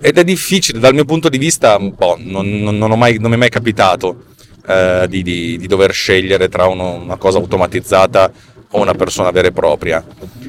ed 0.00 0.18
è 0.18 0.24
difficile 0.24 0.78
dal 0.78 0.92
mio 0.92 1.04
punto 1.04 1.28
di 1.28 1.38
vista, 1.38 1.78
boh, 1.78 2.16
non, 2.18 2.48
non, 2.60 2.76
non, 2.76 2.98
mai, 2.98 3.18
non 3.18 3.30
mi 3.30 3.36
è 3.36 3.38
mai 3.38 3.48
capitato 3.48 4.24
eh, 4.66 5.06
di, 5.08 5.22
di, 5.22 5.56
di, 5.56 5.66
dover 5.66 5.92
scegliere 5.92 6.48
tra 6.48 6.66
uno, 6.66 6.94
una 6.94 7.16
cosa 7.16 7.38
automatizzata 7.38 8.32
o 8.70 8.80
una 8.80 8.94
persona 8.94 9.30
vera 9.30 9.48
e 9.48 9.52
propria. 9.52 10.04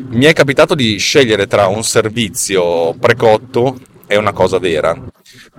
Mi 0.09 0.25
è 0.25 0.33
capitato 0.33 0.73
di 0.73 0.97
scegliere 0.97 1.45
tra 1.45 1.67
un 1.67 1.83
servizio 1.83 2.93
precotto 2.95 3.77
e 4.07 4.17
una 4.17 4.31
cosa 4.31 4.57
vera. 4.57 4.95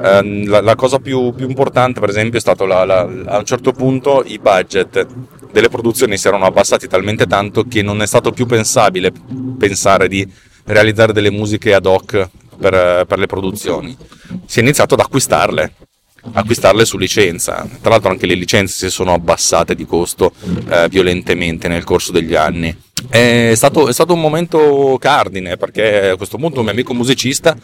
Eh, 0.00 0.44
la, 0.46 0.60
la, 0.60 0.74
cosa 0.74 0.98
più, 0.98 1.32
più, 1.34 1.48
importante, 1.48 2.00
per 2.00 2.08
esempio, 2.08 2.38
è 2.38 2.40
stato 2.40 2.64
la, 2.64 2.84
la, 2.84 3.00
a 3.26 3.38
un 3.38 3.44
certo 3.44 3.72
punto 3.72 4.24
i 4.26 4.38
budget 4.38 5.06
delle 5.52 5.68
produzioni 5.68 6.18
si 6.18 6.26
erano 6.26 6.44
abbassati 6.44 6.88
talmente 6.88 7.26
tanto 7.26 7.64
che 7.64 7.82
non 7.82 8.02
è 8.02 8.06
stato 8.06 8.32
più 8.32 8.46
pensabile 8.46 9.12
pensare 9.58 10.08
di 10.08 10.26
realizzare 10.64 11.12
delle 11.12 11.30
musiche 11.30 11.72
ad 11.74 11.86
hoc 11.86 12.28
per, 12.58 13.04
per 13.06 13.18
le 13.18 13.26
produzioni. 13.26 13.96
Si 14.46 14.58
è 14.58 14.62
iniziato 14.62 14.94
ad 14.94 15.00
acquistarle 15.00 15.72
acquistarle 16.32 16.84
su 16.84 16.98
licenza. 16.98 17.66
Tra 17.80 17.90
l'altro 17.90 18.10
anche 18.10 18.26
le 18.26 18.34
licenze 18.34 18.86
si 18.86 18.90
sono 18.90 19.12
abbassate 19.12 19.74
di 19.74 19.86
costo 19.86 20.32
eh, 20.68 20.88
violentemente 20.88 21.68
nel 21.68 21.84
corso 21.84 22.12
degli 22.12 22.34
anni. 22.34 22.76
È 23.08 23.52
stato, 23.54 23.88
è 23.88 23.92
stato, 23.92 24.12
un 24.12 24.20
momento 24.20 24.96
cardine 24.98 25.56
perché 25.56 26.10
a 26.10 26.16
questo 26.16 26.36
punto 26.36 26.58
un 26.58 26.64
mio 26.64 26.72
amico 26.72 26.94
musicista 26.94 27.56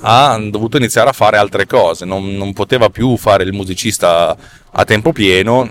ha 0.00 0.38
dovuto 0.50 0.78
iniziare 0.78 1.10
a 1.10 1.12
fare 1.12 1.36
altre 1.36 1.66
cose, 1.66 2.04
non, 2.04 2.36
non 2.36 2.52
poteva 2.52 2.88
più 2.88 3.16
fare 3.16 3.44
il 3.44 3.52
musicista 3.52 4.36
a 4.74 4.84
tempo 4.84 5.12
pieno, 5.12 5.70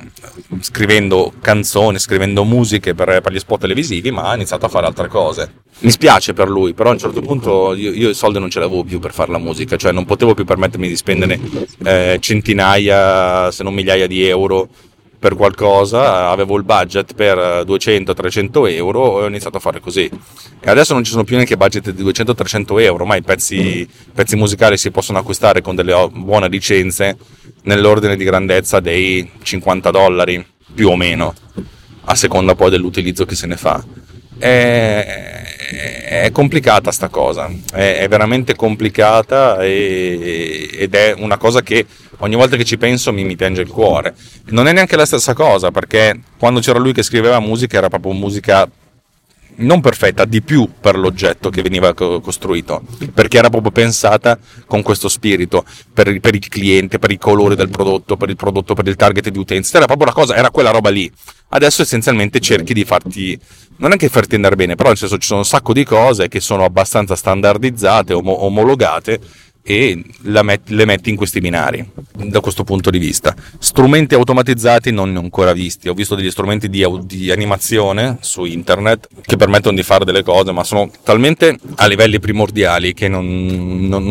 scrivendo 0.60 1.34
canzoni, 1.42 1.98
scrivendo 1.98 2.44
musiche 2.44 2.94
per, 2.94 3.22
per, 3.22 3.34
gli 3.34 3.40
spot 3.40 3.62
televisivi, 3.62 4.12
ma 4.12 4.30
ha 4.30 4.36
iniziato 4.36 4.68
a 4.68 4.70
fare 4.70 4.86
altre 4.86 5.08
cose. 5.08 5.52
Mi 5.80 5.90
spiace 5.90 6.34
per 6.34 6.48
lui, 6.48 6.74
però 6.74 6.90
a 6.90 6.94
un 6.94 7.00
certo 7.00 7.22
punto 7.22 7.74
io, 7.74 7.92
io 7.92 8.10
i 8.10 8.14
soldi 8.14 8.38
non 8.38 8.52
ce 8.52 8.60
l'avevo 8.60 8.84
più 8.84 9.00
per 9.00 9.14
fare 9.14 9.32
la 9.32 9.40
musica, 9.40 9.76
cioè 9.76 9.92
non 9.92 10.06
potevo 10.06 10.36
più 10.36 10.46
permettermi 10.46 10.88
di 10.88 10.96
spendere 10.96 11.40
eh, 11.84 12.18
centinaia, 12.20 13.50
se 13.50 13.64
non 13.64 13.74
migliaia 13.74 14.06
di 14.06 14.24
euro 14.28 14.70
per 15.22 15.36
qualcosa, 15.36 16.30
avevo 16.30 16.58
il 16.58 16.64
budget 16.64 17.14
per 17.14 17.38
200-300 17.38 18.68
euro 18.74 19.20
e 19.20 19.24
ho 19.26 19.28
iniziato 19.28 19.58
a 19.58 19.60
fare 19.60 19.80
così. 19.80 20.10
E 20.60 20.68
adesso 20.68 20.94
non 20.94 21.04
ci 21.04 21.12
sono 21.12 21.24
più 21.24 21.36
neanche 21.36 21.58
budget 21.58 21.92
di 21.92 22.04
200-300 22.04 22.82
euro, 22.82 23.06
ma 23.06 23.18
i 23.18 23.22
pezzi, 23.22 23.88
pezzi 24.16 24.36
musicali 24.36 24.78
si 24.78 24.90
possono 24.90 25.20
acquistare 25.20 25.62
con 25.62 25.76
delle 25.76 26.10
buone 26.12 26.50
licenze 26.50 27.18
nell'ordine 27.66 28.16
di 28.16 28.24
grandezza 28.24 28.80
dei 28.80 29.30
50 29.44 29.92
dollari, 29.92 30.44
più 30.74 30.90
o 30.90 30.96
meno, 30.96 31.36
a 32.06 32.16
seconda 32.16 32.56
poi 32.56 32.72
dell'utilizzo 32.72 33.24
che 33.24 33.36
se 33.36 33.46
ne 33.46 33.58
fa. 33.58 33.86
È, 34.40 35.44
è 36.24 36.32
complicata 36.32 36.92
sta 36.92 37.10
cosa, 37.10 37.48
è, 37.72 37.98
è 38.00 38.08
veramente 38.08 38.56
complicata 38.56 39.60
e, 39.60 40.68
ed 40.74 40.96
è 40.96 41.14
una 41.16 41.38
cosa 41.38 41.62
che 41.62 41.86
ogni 42.22 42.36
volta 42.36 42.56
che 42.56 42.64
ci 42.64 42.78
penso 42.78 43.14
mi, 43.14 43.24
mi 43.24 43.36
piange 43.36 43.62
il 43.62 43.70
cuore. 43.70 44.16
Non 44.48 44.68
è 44.68 44.74
neanche 44.74 44.96
la 44.96 45.06
stessa 45.06 45.34
cosa 45.34 45.72
perché 45.72 46.20
quando 46.38 46.60
c'era 46.60 46.80
lui 46.80 46.94
che 46.94 47.04
scriveva 47.04 47.40
musica 47.40 47.78
era 47.78 47.90
proprio 47.90 48.14
musica 48.14 48.70
non 49.62 49.82
perfetta, 49.82 50.26
di 50.26 50.42
più 50.42 50.68
per 50.80 50.98
l'oggetto 50.98 51.50
che 51.50 51.62
veniva 51.62 51.94
costruito, 51.94 52.84
perché 53.14 53.38
era 53.38 53.50
proprio 53.50 53.72
pensata 53.72 54.38
con 54.66 54.82
questo 54.82 55.10
spirito, 55.10 55.66
per, 55.94 56.20
per, 56.20 56.36
il 56.36 56.48
cliente, 56.48 57.00
per 57.00 57.12
i 57.12 57.18
colori 57.18 57.56
del 57.56 57.70
prodotto, 57.70 58.18
per 58.18 58.30
il 58.30 58.36
prodotto, 58.36 58.74
per 58.74 58.88
il 58.88 58.96
target 58.96 59.30
di 59.30 59.38
utenza, 59.38 59.78
era 59.78 59.86
proprio 59.86 60.08
la 60.08 60.14
cosa, 60.14 60.36
era 60.36 60.50
quella 60.50 60.72
roba 60.72 60.90
lì. 60.90 61.12
Adesso 61.50 61.82
essenzialmente 61.82 62.40
cerchi 62.40 62.74
di 62.74 62.86
farti, 62.86 63.38
non 63.78 63.92
è 63.92 63.98
che 63.98 64.10
farti 64.10 64.36
andare 64.36 64.56
bene, 64.56 64.76
però 64.76 64.90
nel 64.90 64.98
senso 64.98 65.18
ci 65.18 65.28
sono 65.28 65.40
un 65.40 65.46
sacco 65.46 65.74
di 65.74 65.84
cose 65.84 66.28
che 66.28 66.40
sono 66.40 66.64
abbastanza 66.64 67.16
standardizzate, 67.16 68.14
om- 68.14 68.30
omologate, 68.30 69.20
e 69.64 70.04
met- 70.22 70.70
le 70.70 70.86
metti 70.86 71.10
in 71.10 71.16
questi 71.16 71.40
binari 71.40 71.88
da 72.14 72.40
questo 72.40 72.64
punto 72.64 72.90
di 72.90 72.98
vista. 72.98 73.36
Strumenti 73.60 74.16
automatizzati 74.16 74.92
non 74.92 75.12
ne 75.12 75.20
ho 75.20 75.22
ancora 75.22 75.54
visti, 75.54 75.88
ho 75.88 75.94
visto 75.94 76.16
degli 76.16 76.32
strumenti 76.32 76.70
di, 76.70 76.84
au- 76.84 77.04
di, 77.06 77.32
animazione 77.32 78.18
su 78.22 78.46
internet 78.46 79.08
che 79.22 79.38
permettono 79.38 79.76
di 79.76 79.84
fare 79.84 80.06
delle 80.06 80.24
cose, 80.24 80.52
ma 80.52 80.64
sono 80.64 80.92
talmente 81.04 81.58
a 81.76 81.88
livelli 81.88 82.20
primordiali 82.20 82.94
che 82.94 83.08
non, 83.08 83.88
non, 83.88 84.04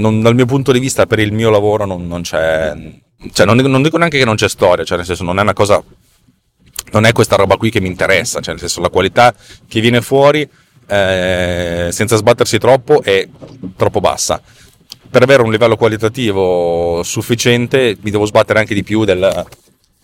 non, 0.00 0.20
dal 0.20 0.34
mio 0.34 0.46
punto 0.46 0.72
di 0.72 0.78
vista 0.78 1.06
per 1.06 1.18
il 1.18 1.32
mio 1.32 1.50
lavoro 1.50 1.86
non, 1.86 2.20
c'è... 2.22 2.74
Cioè, 3.32 3.46
non, 3.46 3.82
dico, 3.82 3.96
neanche 3.96 4.18
che 4.18 4.24
non 4.24 4.36
c'è 4.36 4.48
storia, 4.48 4.84
cioè 4.84 4.98
nel 4.98 5.06
senso 5.06 5.24
non 5.24 5.38
è 5.38 5.42
una 5.42 5.54
cosa... 5.54 5.82
Non 6.92 7.04
è 7.04 7.12
questa 7.12 7.36
roba 7.36 7.56
qui 7.56 7.70
che 7.70 7.80
mi 7.80 7.86
interessa, 7.86 8.40
cioè 8.40 8.52
nel 8.52 8.58
senso 8.58 8.80
la 8.80 8.88
qualità 8.88 9.32
che 9.68 9.80
viene 9.80 10.00
fuori 10.00 10.48
eh, 10.88 11.88
senza 11.92 12.16
sbattersi 12.16 12.58
troppo 12.58 13.02
è 13.02 13.28
troppo 13.76 14.00
bassa 14.00 14.42
per 15.10 15.22
avere 15.22 15.42
un 15.42 15.50
livello 15.50 15.76
qualitativo 15.76 17.02
sufficiente 17.02 17.96
mi 18.00 18.10
devo 18.10 18.26
sbattere 18.26 18.60
anche 18.60 18.74
di 18.74 18.84
più 18.84 19.04
del, 19.04 19.44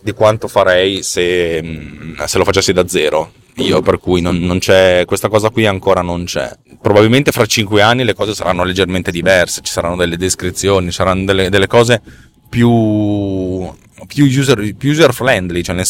di 0.01 0.11
quanto 0.11 0.47
farei 0.47 1.01
se, 1.01 1.61
mm, 1.63 2.23
se, 2.25 2.37
lo 2.37 2.43
facessi 2.43 2.73
da 2.73 2.87
zero. 2.87 3.31
Io 3.55 3.81
per 3.81 3.97
cui 3.97 4.21
non, 4.21 4.37
non, 4.37 4.59
c'è 4.59 5.03
questa 5.05 5.29
cosa 5.29 5.49
qui 5.49 5.65
ancora 5.65 6.01
non 6.01 6.25
c'è. 6.25 6.55
Probabilmente 6.79 7.31
fra 7.31 7.45
cinque 7.47 7.81
anni 7.81 8.03
le 8.03 8.13
cose 8.13 8.35
saranno 8.35 8.63
leggermente 8.63 9.09
diverse, 9.09 9.61
ci 9.63 9.71
saranno 9.71 9.95
delle 9.95 10.17
descrizioni, 10.17 10.87
ci 10.87 10.93
saranno 10.93 11.25
delle, 11.25 11.49
delle 11.49 11.65
cose 11.65 12.01
più, 12.47 13.67
più, 14.05 14.25
user, 14.25 14.75
più 14.75 14.91
user 14.91 15.11
friendly, 15.11 15.63
cioè 15.63 15.75
nel, 15.75 15.87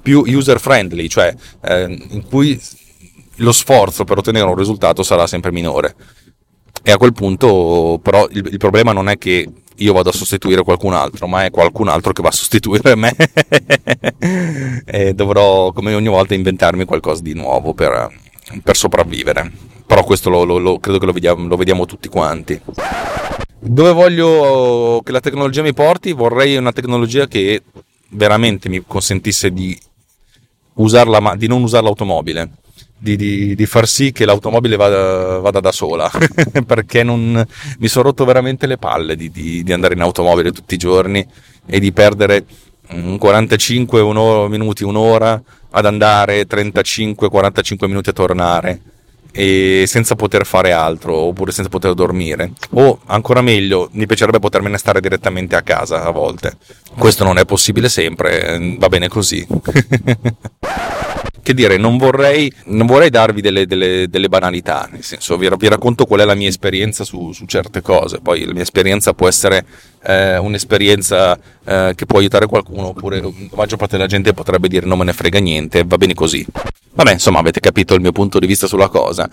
più 0.00 0.22
user 0.24 0.60
friendly, 0.60 1.08
cioè 1.08 1.34
eh, 1.62 2.06
in 2.10 2.22
cui 2.28 2.60
lo 3.38 3.52
sforzo 3.52 4.04
per 4.04 4.18
ottenere 4.18 4.46
un 4.46 4.54
risultato 4.54 5.02
sarà 5.02 5.26
sempre 5.26 5.50
minore. 5.50 5.96
E 6.86 6.92
a 6.92 6.98
quel 6.98 7.14
punto, 7.14 7.98
però, 8.02 8.26
il, 8.28 8.46
il, 8.52 8.58
problema 8.58 8.92
non 8.92 9.08
è 9.08 9.16
che 9.16 9.48
io 9.76 9.92
vado 9.94 10.10
a 10.10 10.12
sostituire 10.12 10.62
qualcun 10.62 10.92
altro, 10.92 11.26
ma 11.26 11.46
è 11.46 11.50
qualcun 11.50 11.88
altro 11.88 12.12
che 12.12 12.20
va 12.20 12.28
a 12.28 12.32
sostituire 12.32 12.94
me 12.94 13.16
e 14.84 15.14
dovrò 15.14 15.72
come 15.72 15.94
ogni 15.94 16.08
volta 16.08 16.34
inventarmi 16.34 16.84
qualcosa 16.84 17.22
di 17.22 17.32
nuovo 17.32 17.72
per, 17.72 18.14
per 18.62 18.76
sopravvivere. 18.76 19.50
Però 19.86 20.04
questo 20.04 20.28
lo, 20.28 20.44
lo, 20.44 20.58
lo, 20.58 20.78
credo 20.78 20.98
che 20.98 21.06
lo 21.06 21.12
vediamo, 21.12 21.48
lo 21.48 21.56
vediamo 21.56 21.86
tutti 21.86 22.08
quanti. 22.08 22.60
Dove 23.58 23.92
voglio 23.92 25.00
che 25.02 25.12
la 25.12 25.20
tecnologia 25.20 25.62
mi 25.62 25.72
porti? 25.72 26.12
Vorrei 26.12 26.54
una 26.56 26.72
tecnologia 26.72 27.26
che 27.26 27.62
veramente 28.10 28.68
mi 28.68 28.84
consentisse 28.86 29.50
di, 29.50 29.74
usarla, 30.74 31.34
di 31.34 31.46
non 31.46 31.62
usare 31.62 31.84
l'automobile 31.84 32.50
di, 32.96 33.16
di, 33.16 33.54
di, 33.54 33.66
far 33.66 33.86
sì 33.86 34.12
che 34.12 34.24
l'automobile 34.24 34.76
vada, 34.76 35.38
vada 35.38 35.60
da 35.60 35.72
sola 35.72 36.10
perché 36.64 37.02
non, 37.02 37.44
mi 37.78 37.88
sono 37.88 38.04
rotto 38.04 38.24
veramente 38.24 38.66
le 38.66 38.78
palle 38.78 39.16
di, 39.16 39.30
di, 39.30 39.72
andare 39.72 39.94
in 39.94 40.00
automobile 40.00 40.52
tutti 40.52 40.74
i 40.74 40.78
giorni 40.78 41.26
e 41.66 41.80
di 41.80 41.92
perdere 41.92 42.44
45 43.18 44.00
un'ora, 44.00 44.48
minuti, 44.48 44.84
un'ora 44.84 45.40
ad 45.70 45.86
andare, 45.86 46.46
35-45 46.46 47.86
minuti 47.86 48.10
a 48.10 48.12
tornare 48.12 48.80
e 49.36 49.82
senza 49.88 50.14
poter 50.14 50.46
fare 50.46 50.70
altro 50.70 51.16
oppure 51.16 51.50
senza 51.50 51.68
poter 51.68 51.94
dormire. 51.94 52.52
O 52.70 53.00
ancora 53.06 53.40
meglio 53.40 53.88
mi 53.92 54.06
piacerebbe 54.06 54.38
potermene 54.38 54.78
stare 54.78 55.00
direttamente 55.00 55.56
a 55.56 55.62
casa 55.62 56.04
a 56.04 56.10
volte. 56.10 56.56
Questo 56.96 57.24
non 57.24 57.38
è 57.38 57.44
possibile 57.44 57.88
sempre 57.88 58.76
va 58.78 58.88
bene 58.88 59.08
così. 59.08 59.44
Che 61.44 61.52
dire, 61.52 61.76
non 61.76 61.98
vorrei, 61.98 62.50
non 62.68 62.86
vorrei 62.86 63.10
darvi 63.10 63.42
delle, 63.42 63.66
delle, 63.66 64.08
delle, 64.08 64.30
banalità, 64.30 64.88
nel 64.90 65.02
senso 65.02 65.36
vi, 65.36 65.46
vi, 65.58 65.68
racconto 65.68 66.06
qual 66.06 66.20
è 66.20 66.24
la 66.24 66.34
mia 66.34 66.48
esperienza 66.48 67.04
su, 67.04 67.32
su, 67.32 67.44
certe 67.44 67.82
cose, 67.82 68.20
poi 68.22 68.46
la 68.46 68.54
mia 68.54 68.62
esperienza 68.62 69.12
può 69.12 69.28
essere 69.28 69.62
eh, 70.04 70.38
un'esperienza 70.38 71.38
eh, 71.66 71.92
che 71.94 72.06
può 72.06 72.18
aiutare 72.18 72.46
qualcuno, 72.46 72.86
oppure 72.86 73.20
la 73.20 73.30
maggior 73.56 73.76
parte 73.76 73.98
della 73.98 74.08
gente 74.08 74.32
potrebbe 74.32 74.68
dire 74.68 74.86
non 74.86 74.96
me 74.96 75.04
ne 75.04 75.12
frega 75.12 75.38
niente, 75.38 75.84
va 75.84 75.98
bene 75.98 76.14
così. 76.14 76.46
Vabbè, 76.94 77.12
insomma, 77.12 77.40
avete 77.40 77.60
capito 77.60 77.94
il 77.94 78.00
mio 78.00 78.12
punto 78.12 78.38
di 78.38 78.46
vista 78.46 78.66
sulla 78.66 78.88
cosa. 78.88 79.28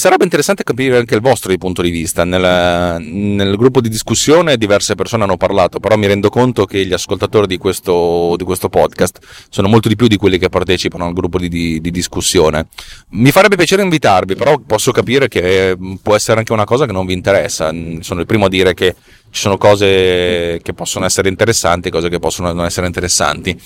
Sarebbe 0.00 0.22
interessante 0.22 0.62
capire 0.62 0.96
anche 0.96 1.16
il 1.16 1.20
vostro 1.20 1.52
punto 1.56 1.82
di 1.82 1.90
vista. 1.90 2.24
Nel, 2.24 3.02
nel, 3.02 3.56
gruppo 3.56 3.80
di 3.80 3.88
discussione 3.88 4.56
diverse 4.56 4.94
persone 4.94 5.24
hanno 5.24 5.36
parlato, 5.36 5.80
però 5.80 5.96
mi 5.96 6.06
rendo 6.06 6.28
conto 6.28 6.66
che 6.66 6.84
gli 6.86 6.92
ascoltatori 6.92 7.48
di 7.48 7.56
questo, 7.56 8.34
di 8.36 8.44
questo 8.44 8.68
podcast 8.68 9.18
sono 9.48 9.66
molto 9.66 9.88
di 9.88 9.96
più 9.96 10.06
di 10.06 10.16
quelli 10.16 10.38
che 10.38 10.50
partecipano 10.50 11.06
al 11.06 11.14
gruppo 11.14 11.38
di, 11.38 11.48
di, 11.48 11.80
di, 11.80 11.90
discussione. 11.90 12.68
Mi 13.08 13.32
farebbe 13.32 13.56
piacere 13.56 13.82
invitarvi, 13.82 14.36
però 14.36 14.58
posso 14.58 14.92
capire 14.92 15.26
che 15.26 15.76
può 16.00 16.14
essere 16.14 16.38
anche 16.38 16.52
una 16.52 16.64
cosa 16.64 16.86
che 16.86 16.92
non 16.92 17.04
vi 17.04 17.14
interessa. 17.14 17.74
Sono 18.00 18.20
il 18.20 18.26
primo 18.26 18.44
a 18.44 18.48
dire 18.48 18.74
che 18.74 18.94
ci 19.30 19.40
sono 19.40 19.56
cose 19.56 20.60
che 20.62 20.72
possono 20.74 21.04
essere 21.04 21.28
interessanti 21.28 21.90
cose 21.90 22.08
che 22.08 22.18
possono 22.18 22.52
non 22.52 22.64
essere 22.64 22.86
interessanti. 22.86 23.58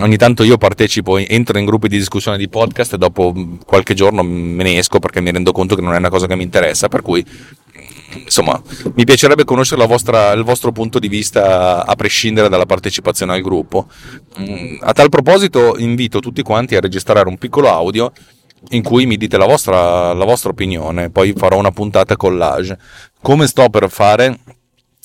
Ogni 0.00 0.16
tanto 0.16 0.42
io 0.42 0.56
partecipo, 0.56 1.18
entro 1.18 1.58
in 1.58 1.66
gruppi 1.66 1.88
di 1.88 1.98
discussione 1.98 2.38
di 2.38 2.48
podcast 2.48 2.94
e 2.94 2.98
dopo 2.98 3.34
qualche 3.66 3.94
giorno 3.94 4.22
me 4.22 4.62
ne 4.62 4.78
esco 4.78 4.98
perché 4.98 5.20
mi 5.20 5.30
rendo 5.30 5.52
conto 5.52 5.74
che 5.74 5.82
non 5.82 5.94
è 5.94 5.98
una 5.98 6.08
cosa 6.08 6.26
che 6.26 6.34
mi 6.34 6.42
interessa, 6.42 6.88
per 6.88 7.02
cui 7.02 7.24
insomma 8.14 8.60
mi 8.94 9.04
piacerebbe 9.04 9.44
conoscere 9.44 9.86
vostra, 9.86 10.32
il 10.32 10.44
vostro 10.44 10.72
punto 10.72 10.98
di 10.98 11.08
vista 11.08 11.84
a 11.84 11.94
prescindere 11.94 12.48
dalla 12.48 12.66
partecipazione 12.66 13.34
al 13.34 13.42
gruppo. 13.42 13.88
Mm, 14.40 14.76
a 14.80 14.92
tal 14.92 15.10
proposito 15.10 15.76
invito 15.78 16.20
tutti 16.20 16.42
quanti 16.42 16.74
a 16.74 16.80
registrare 16.80 17.28
un 17.28 17.36
piccolo 17.36 17.70
audio 17.70 18.12
in 18.70 18.82
cui 18.82 19.06
mi 19.06 19.16
dite 19.16 19.36
la 19.36 19.46
vostra, 19.46 20.12
la 20.12 20.24
vostra 20.24 20.50
opinione, 20.50 21.10
poi 21.10 21.32
farò 21.36 21.58
una 21.58 21.72
puntata 21.72 22.16
collage. 22.16 22.78
Come 23.20 23.46
sto 23.46 23.68
per 23.68 23.90
fare 23.90 24.38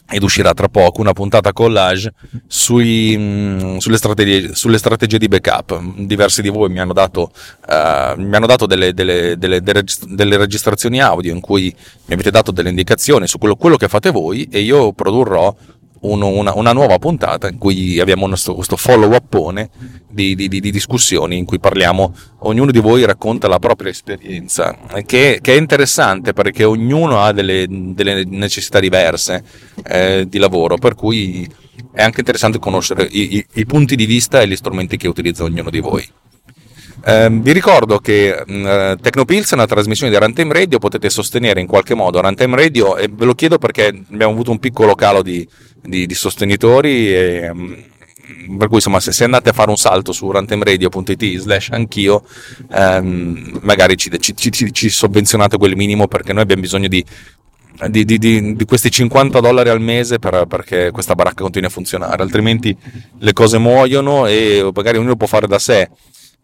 ed 0.09 0.23
uscirà 0.23 0.53
tra 0.53 0.69
poco 0.69 1.01
una 1.01 1.13
puntata 1.13 1.51
collage 1.51 2.13
sui, 2.47 3.15
mm, 3.17 3.77
sulle, 3.77 3.97
strategie, 3.97 4.55
sulle, 4.55 4.77
strategie, 4.77 5.17
di 5.17 5.27
backup. 5.27 5.81
Diversi 5.97 6.41
di 6.41 6.49
voi 6.49 6.69
mi 6.69 6.79
hanno 6.79 6.93
dato, 6.93 7.31
uh, 7.67 8.19
mi 8.19 8.35
hanno 8.35 8.45
dato 8.45 8.65
delle, 8.65 8.93
delle, 8.93 9.37
delle, 9.37 9.61
delle, 9.61 10.37
registrazioni 10.37 11.01
audio 11.01 11.33
in 11.33 11.41
cui 11.41 11.73
mi 12.05 12.13
avete 12.13 12.31
dato 12.31 12.51
delle 12.51 12.69
indicazioni 12.69 13.27
su 13.27 13.37
quello, 13.37 13.55
quello 13.55 13.75
che 13.75 13.87
fate 13.87 14.11
voi 14.11 14.47
e 14.49 14.61
io 14.61 14.93
produrrò 14.93 15.53
uno, 16.01 16.27
una, 16.27 16.53
una, 16.55 16.73
nuova 16.73 16.97
puntata 16.99 17.47
in 17.47 17.57
cui 17.57 17.99
abbiamo 17.99 18.27
questo, 18.27 18.53
questo 18.53 18.77
follow 18.77 19.13
upone 19.13 19.69
di, 20.09 20.35
di, 20.35 20.47
di, 20.47 20.71
discussioni 20.71 21.37
in 21.37 21.45
cui 21.45 21.59
parliamo, 21.59 22.13
ognuno 22.39 22.71
di 22.71 22.79
voi 22.79 23.05
racconta 23.05 23.47
la 23.47 23.59
propria 23.59 23.91
esperienza, 23.91 24.77
che, 25.05 25.39
che 25.41 25.53
è 25.53 25.57
interessante 25.57 26.33
perché 26.33 26.63
ognuno 26.63 27.21
ha 27.21 27.31
delle, 27.31 27.65
delle 27.69 28.23
necessità 28.25 28.79
diverse 28.79 29.43
eh, 29.83 30.25
di 30.27 30.37
lavoro, 30.37 30.77
per 30.77 30.95
cui 30.95 31.47
è 31.91 32.01
anche 32.01 32.19
interessante 32.19 32.59
conoscere 32.59 33.07
i, 33.09 33.37
i, 33.37 33.45
i 33.53 33.65
punti 33.65 33.95
di 33.95 34.05
vista 34.05 34.41
e 34.41 34.47
gli 34.47 34.55
strumenti 34.55 34.97
che 34.97 35.07
utilizza 35.07 35.43
ognuno 35.43 35.69
di 35.69 35.79
voi. 35.79 36.07
Eh, 37.05 37.29
vi 37.29 37.53
ricordo 37.53 37.99
che 37.99 38.43
mm, 38.49 38.93
Tecnopills 39.01 39.51
è 39.51 39.53
una 39.53 39.65
trasmissione 39.65 40.11
di 40.11 40.17
Runtime 40.17 40.53
Radio, 40.53 40.79
potete 40.79 41.09
sostenere 41.09 41.61
in 41.61 41.67
qualche 41.67 41.93
modo 41.93 42.19
Runtime 42.19 42.55
Radio 42.55 42.97
e 42.97 43.07
ve 43.09 43.25
lo 43.25 43.33
chiedo 43.33 43.57
perché 43.57 43.87
abbiamo 44.11 44.33
avuto 44.33 44.51
un 44.51 44.59
piccolo 44.59 44.95
calo 44.95 45.21
di, 45.21 45.47
di, 45.81 46.05
di 46.05 46.13
sostenitori 46.13 47.13
e, 47.13 47.51
mm, 47.53 47.73
per 48.57 48.67
cui 48.67 48.77
insomma 48.77 48.99
se, 48.99 49.11
se, 49.11 49.23
andate 49.23 49.49
a 49.49 49.53
fare 49.53 49.69
un 49.69 49.77
salto 49.77 50.11
su 50.11 50.29
runtimeradio.it 50.29 51.37
slash 51.37 51.69
anch'io 51.71 52.23
ehm, 52.71 53.59
magari 53.61 53.95
ci, 53.95 54.11
ci, 54.19 54.35
ci, 54.35 54.71
ci, 54.73 54.89
sovvenzionate 54.89 55.57
quel 55.57 55.75
minimo 55.75 56.07
perché 56.07 56.33
noi 56.33 56.43
abbiamo 56.43 56.61
bisogno 56.61 56.87
di, 56.87 57.03
di, 57.87 58.05
di, 58.05 58.55
di 58.55 58.65
questi 58.65 58.91
50 58.91 59.39
dollari 59.39 59.69
al 59.69 59.81
mese 59.81 60.19
per, 60.19 60.45
perché 60.47 60.91
questa 60.91 61.15
baracca 61.15 61.43
continui 61.43 61.69
a 61.69 61.71
funzionare 61.71 62.21
altrimenti 62.21 62.75
le 63.19 63.33
cose 63.33 63.57
muoiono 63.57 64.27
e 64.27 64.69
magari 64.73 64.97
ognuno 64.97 65.15
può 65.15 65.27
fare 65.27 65.47
da 65.47 65.59
sé 65.59 65.89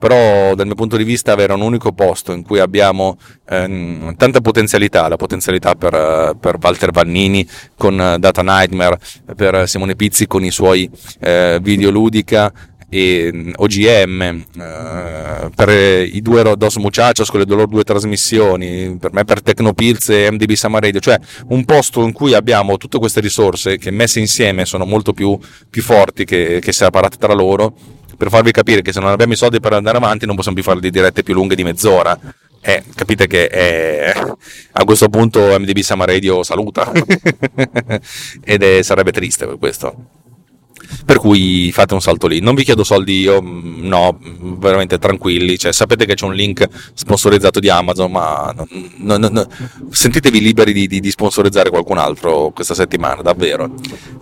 però 0.03 0.53
dal 0.53 0.65
mio 0.65 0.75
punto 0.75 0.97
di 0.97 1.05
vista 1.05 1.31
avere 1.31 1.53
un 1.53 1.61
unico 1.61 1.93
posto 1.93 2.33
in 2.33 2.43
cui 2.43 2.59
abbiamo 2.59 3.17
ehm, 3.47 4.17
tanta 4.17 4.41
potenzialità, 4.41 5.07
la 5.07 5.15
potenzialità 5.15 5.75
per, 5.75 6.35
per, 6.37 6.57
Walter 6.61 6.91
Vannini 6.91 7.47
con 7.77 8.17
Data 8.19 8.41
Nightmare, 8.41 8.99
per 9.33 9.65
Simone 9.65 9.95
Pizzi 9.95 10.27
con 10.27 10.43
i 10.43 10.51
suoi 10.51 10.91
eh, 11.21 11.57
videoludica 11.61 12.51
e 12.89 13.53
OGM, 13.55 14.21
eh, 14.21 15.49
per 15.55 15.69
i 16.05 16.21
due 16.21 16.53
Dos 16.57 16.75
Muchachos 16.75 17.29
con 17.29 17.39
le 17.39 17.45
loro 17.47 17.65
due 17.65 17.85
trasmissioni, 17.85 18.97
per 18.99 19.13
me 19.13 19.23
per 19.23 19.41
Tecnopills 19.41 20.09
e 20.09 20.29
MDB 20.31 20.51
Summer 20.51 20.81
Radio, 20.81 20.99
cioè 20.99 21.17
un 21.47 21.63
posto 21.63 22.03
in 22.03 22.11
cui 22.11 22.33
abbiamo 22.33 22.75
tutte 22.75 22.99
queste 22.99 23.21
risorse 23.21 23.77
che 23.77 23.89
messe 23.89 24.19
insieme 24.19 24.65
sono 24.65 24.83
molto 24.83 25.13
più, 25.13 25.39
più 25.69 25.81
forti 25.81 26.25
che, 26.25 26.59
che 26.61 26.73
separate 26.73 27.15
tra 27.15 27.33
loro 27.33 28.01
per 28.17 28.29
farvi 28.29 28.51
capire 28.51 28.81
che 28.81 28.93
se 28.93 28.99
non 28.99 29.09
abbiamo 29.09 29.33
i 29.33 29.35
soldi 29.35 29.59
per 29.59 29.73
andare 29.73 29.97
avanti 29.97 30.25
non 30.25 30.35
possiamo 30.35 30.55
più 30.55 30.65
fare 30.65 30.79
le 30.79 30.89
dirette 30.89 31.23
più 31.23 31.33
lunghe 31.33 31.55
di 31.55 31.63
mezz'ora. 31.63 32.17
Eh, 32.65 32.81
capite 32.95 33.27
che 33.27 33.43
eh, 33.45 34.13
a 34.71 34.83
questo 34.85 35.09
punto 35.09 35.59
MDB 35.59 35.79
Sama 35.79 36.05
Radio 36.05 36.43
saluta 36.43 36.89
ed 38.41 38.63
è, 38.63 38.81
sarebbe 38.81 39.11
triste 39.11 39.45
per 39.45 39.57
questo. 39.57 40.12
Per 41.05 41.17
cui 41.17 41.71
fate 41.71 41.93
un 41.93 42.01
salto 42.01 42.27
lì. 42.27 42.39
Non 42.39 42.55
vi 42.55 42.63
chiedo 42.63 42.83
soldi 42.83 43.19
io, 43.19 43.41
mm, 43.41 43.85
no, 43.87 44.17
veramente 44.57 44.97
tranquilli. 44.97 45.57
Cioè, 45.57 45.73
sapete 45.73 46.05
che 46.05 46.15
c'è 46.15 46.25
un 46.25 46.33
link 46.33 46.67
sponsorizzato 46.93 47.59
di 47.59 47.69
Amazon, 47.69 48.11
ma 48.11 48.53
no, 48.97 49.17
no, 49.17 49.29
no, 49.29 49.47
sentitevi 49.89 50.39
liberi 50.39 50.73
di, 50.73 50.87
di, 50.87 50.99
di, 50.99 51.11
sponsorizzare 51.11 51.69
qualcun 51.69 51.97
altro 51.97 52.51
questa 52.51 52.73
settimana, 52.73 53.21
davvero. 53.21 53.71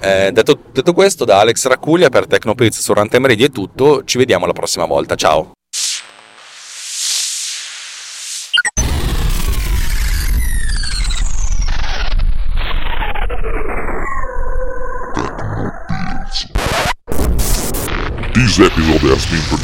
Eh, 0.01 0.31
detto, 0.31 0.59
detto, 0.71 0.93
questo, 0.93 1.25
da 1.25 1.39
Alex 1.39 1.67
Raccuglia 1.67 2.09
per 2.09 2.27
Tecnopiz 2.27 2.79
su 2.79 2.93
Runtime 2.93 3.27
Radio 3.27 3.45
è 3.45 3.51
tutto. 3.51 4.03
Ci 4.03 4.17
vediamo 4.17 4.45
la 4.45 4.53
prossima 4.53 4.85
volta. 4.85 5.15
Ciao. 5.15 5.51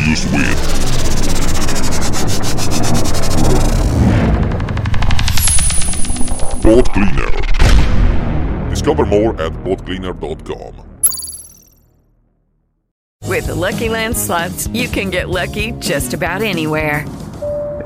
Produced 0.07 0.31
with 0.31 0.55
Boat 6.63 6.85
Cleaner. 6.93 8.69
Discover 8.69 9.05
more 9.05 9.41
at 9.41 9.53
boatcleaner.com. 9.63 10.83
With 13.27 13.47
the 13.47 13.55
Lucky 13.55 13.89
Land 13.89 14.17
slots, 14.17 14.67
you 14.67 14.87
can 14.87 15.09
get 15.09 15.29
lucky 15.29 15.73
just 15.73 16.13
about 16.13 16.41
anywhere. 16.41 17.05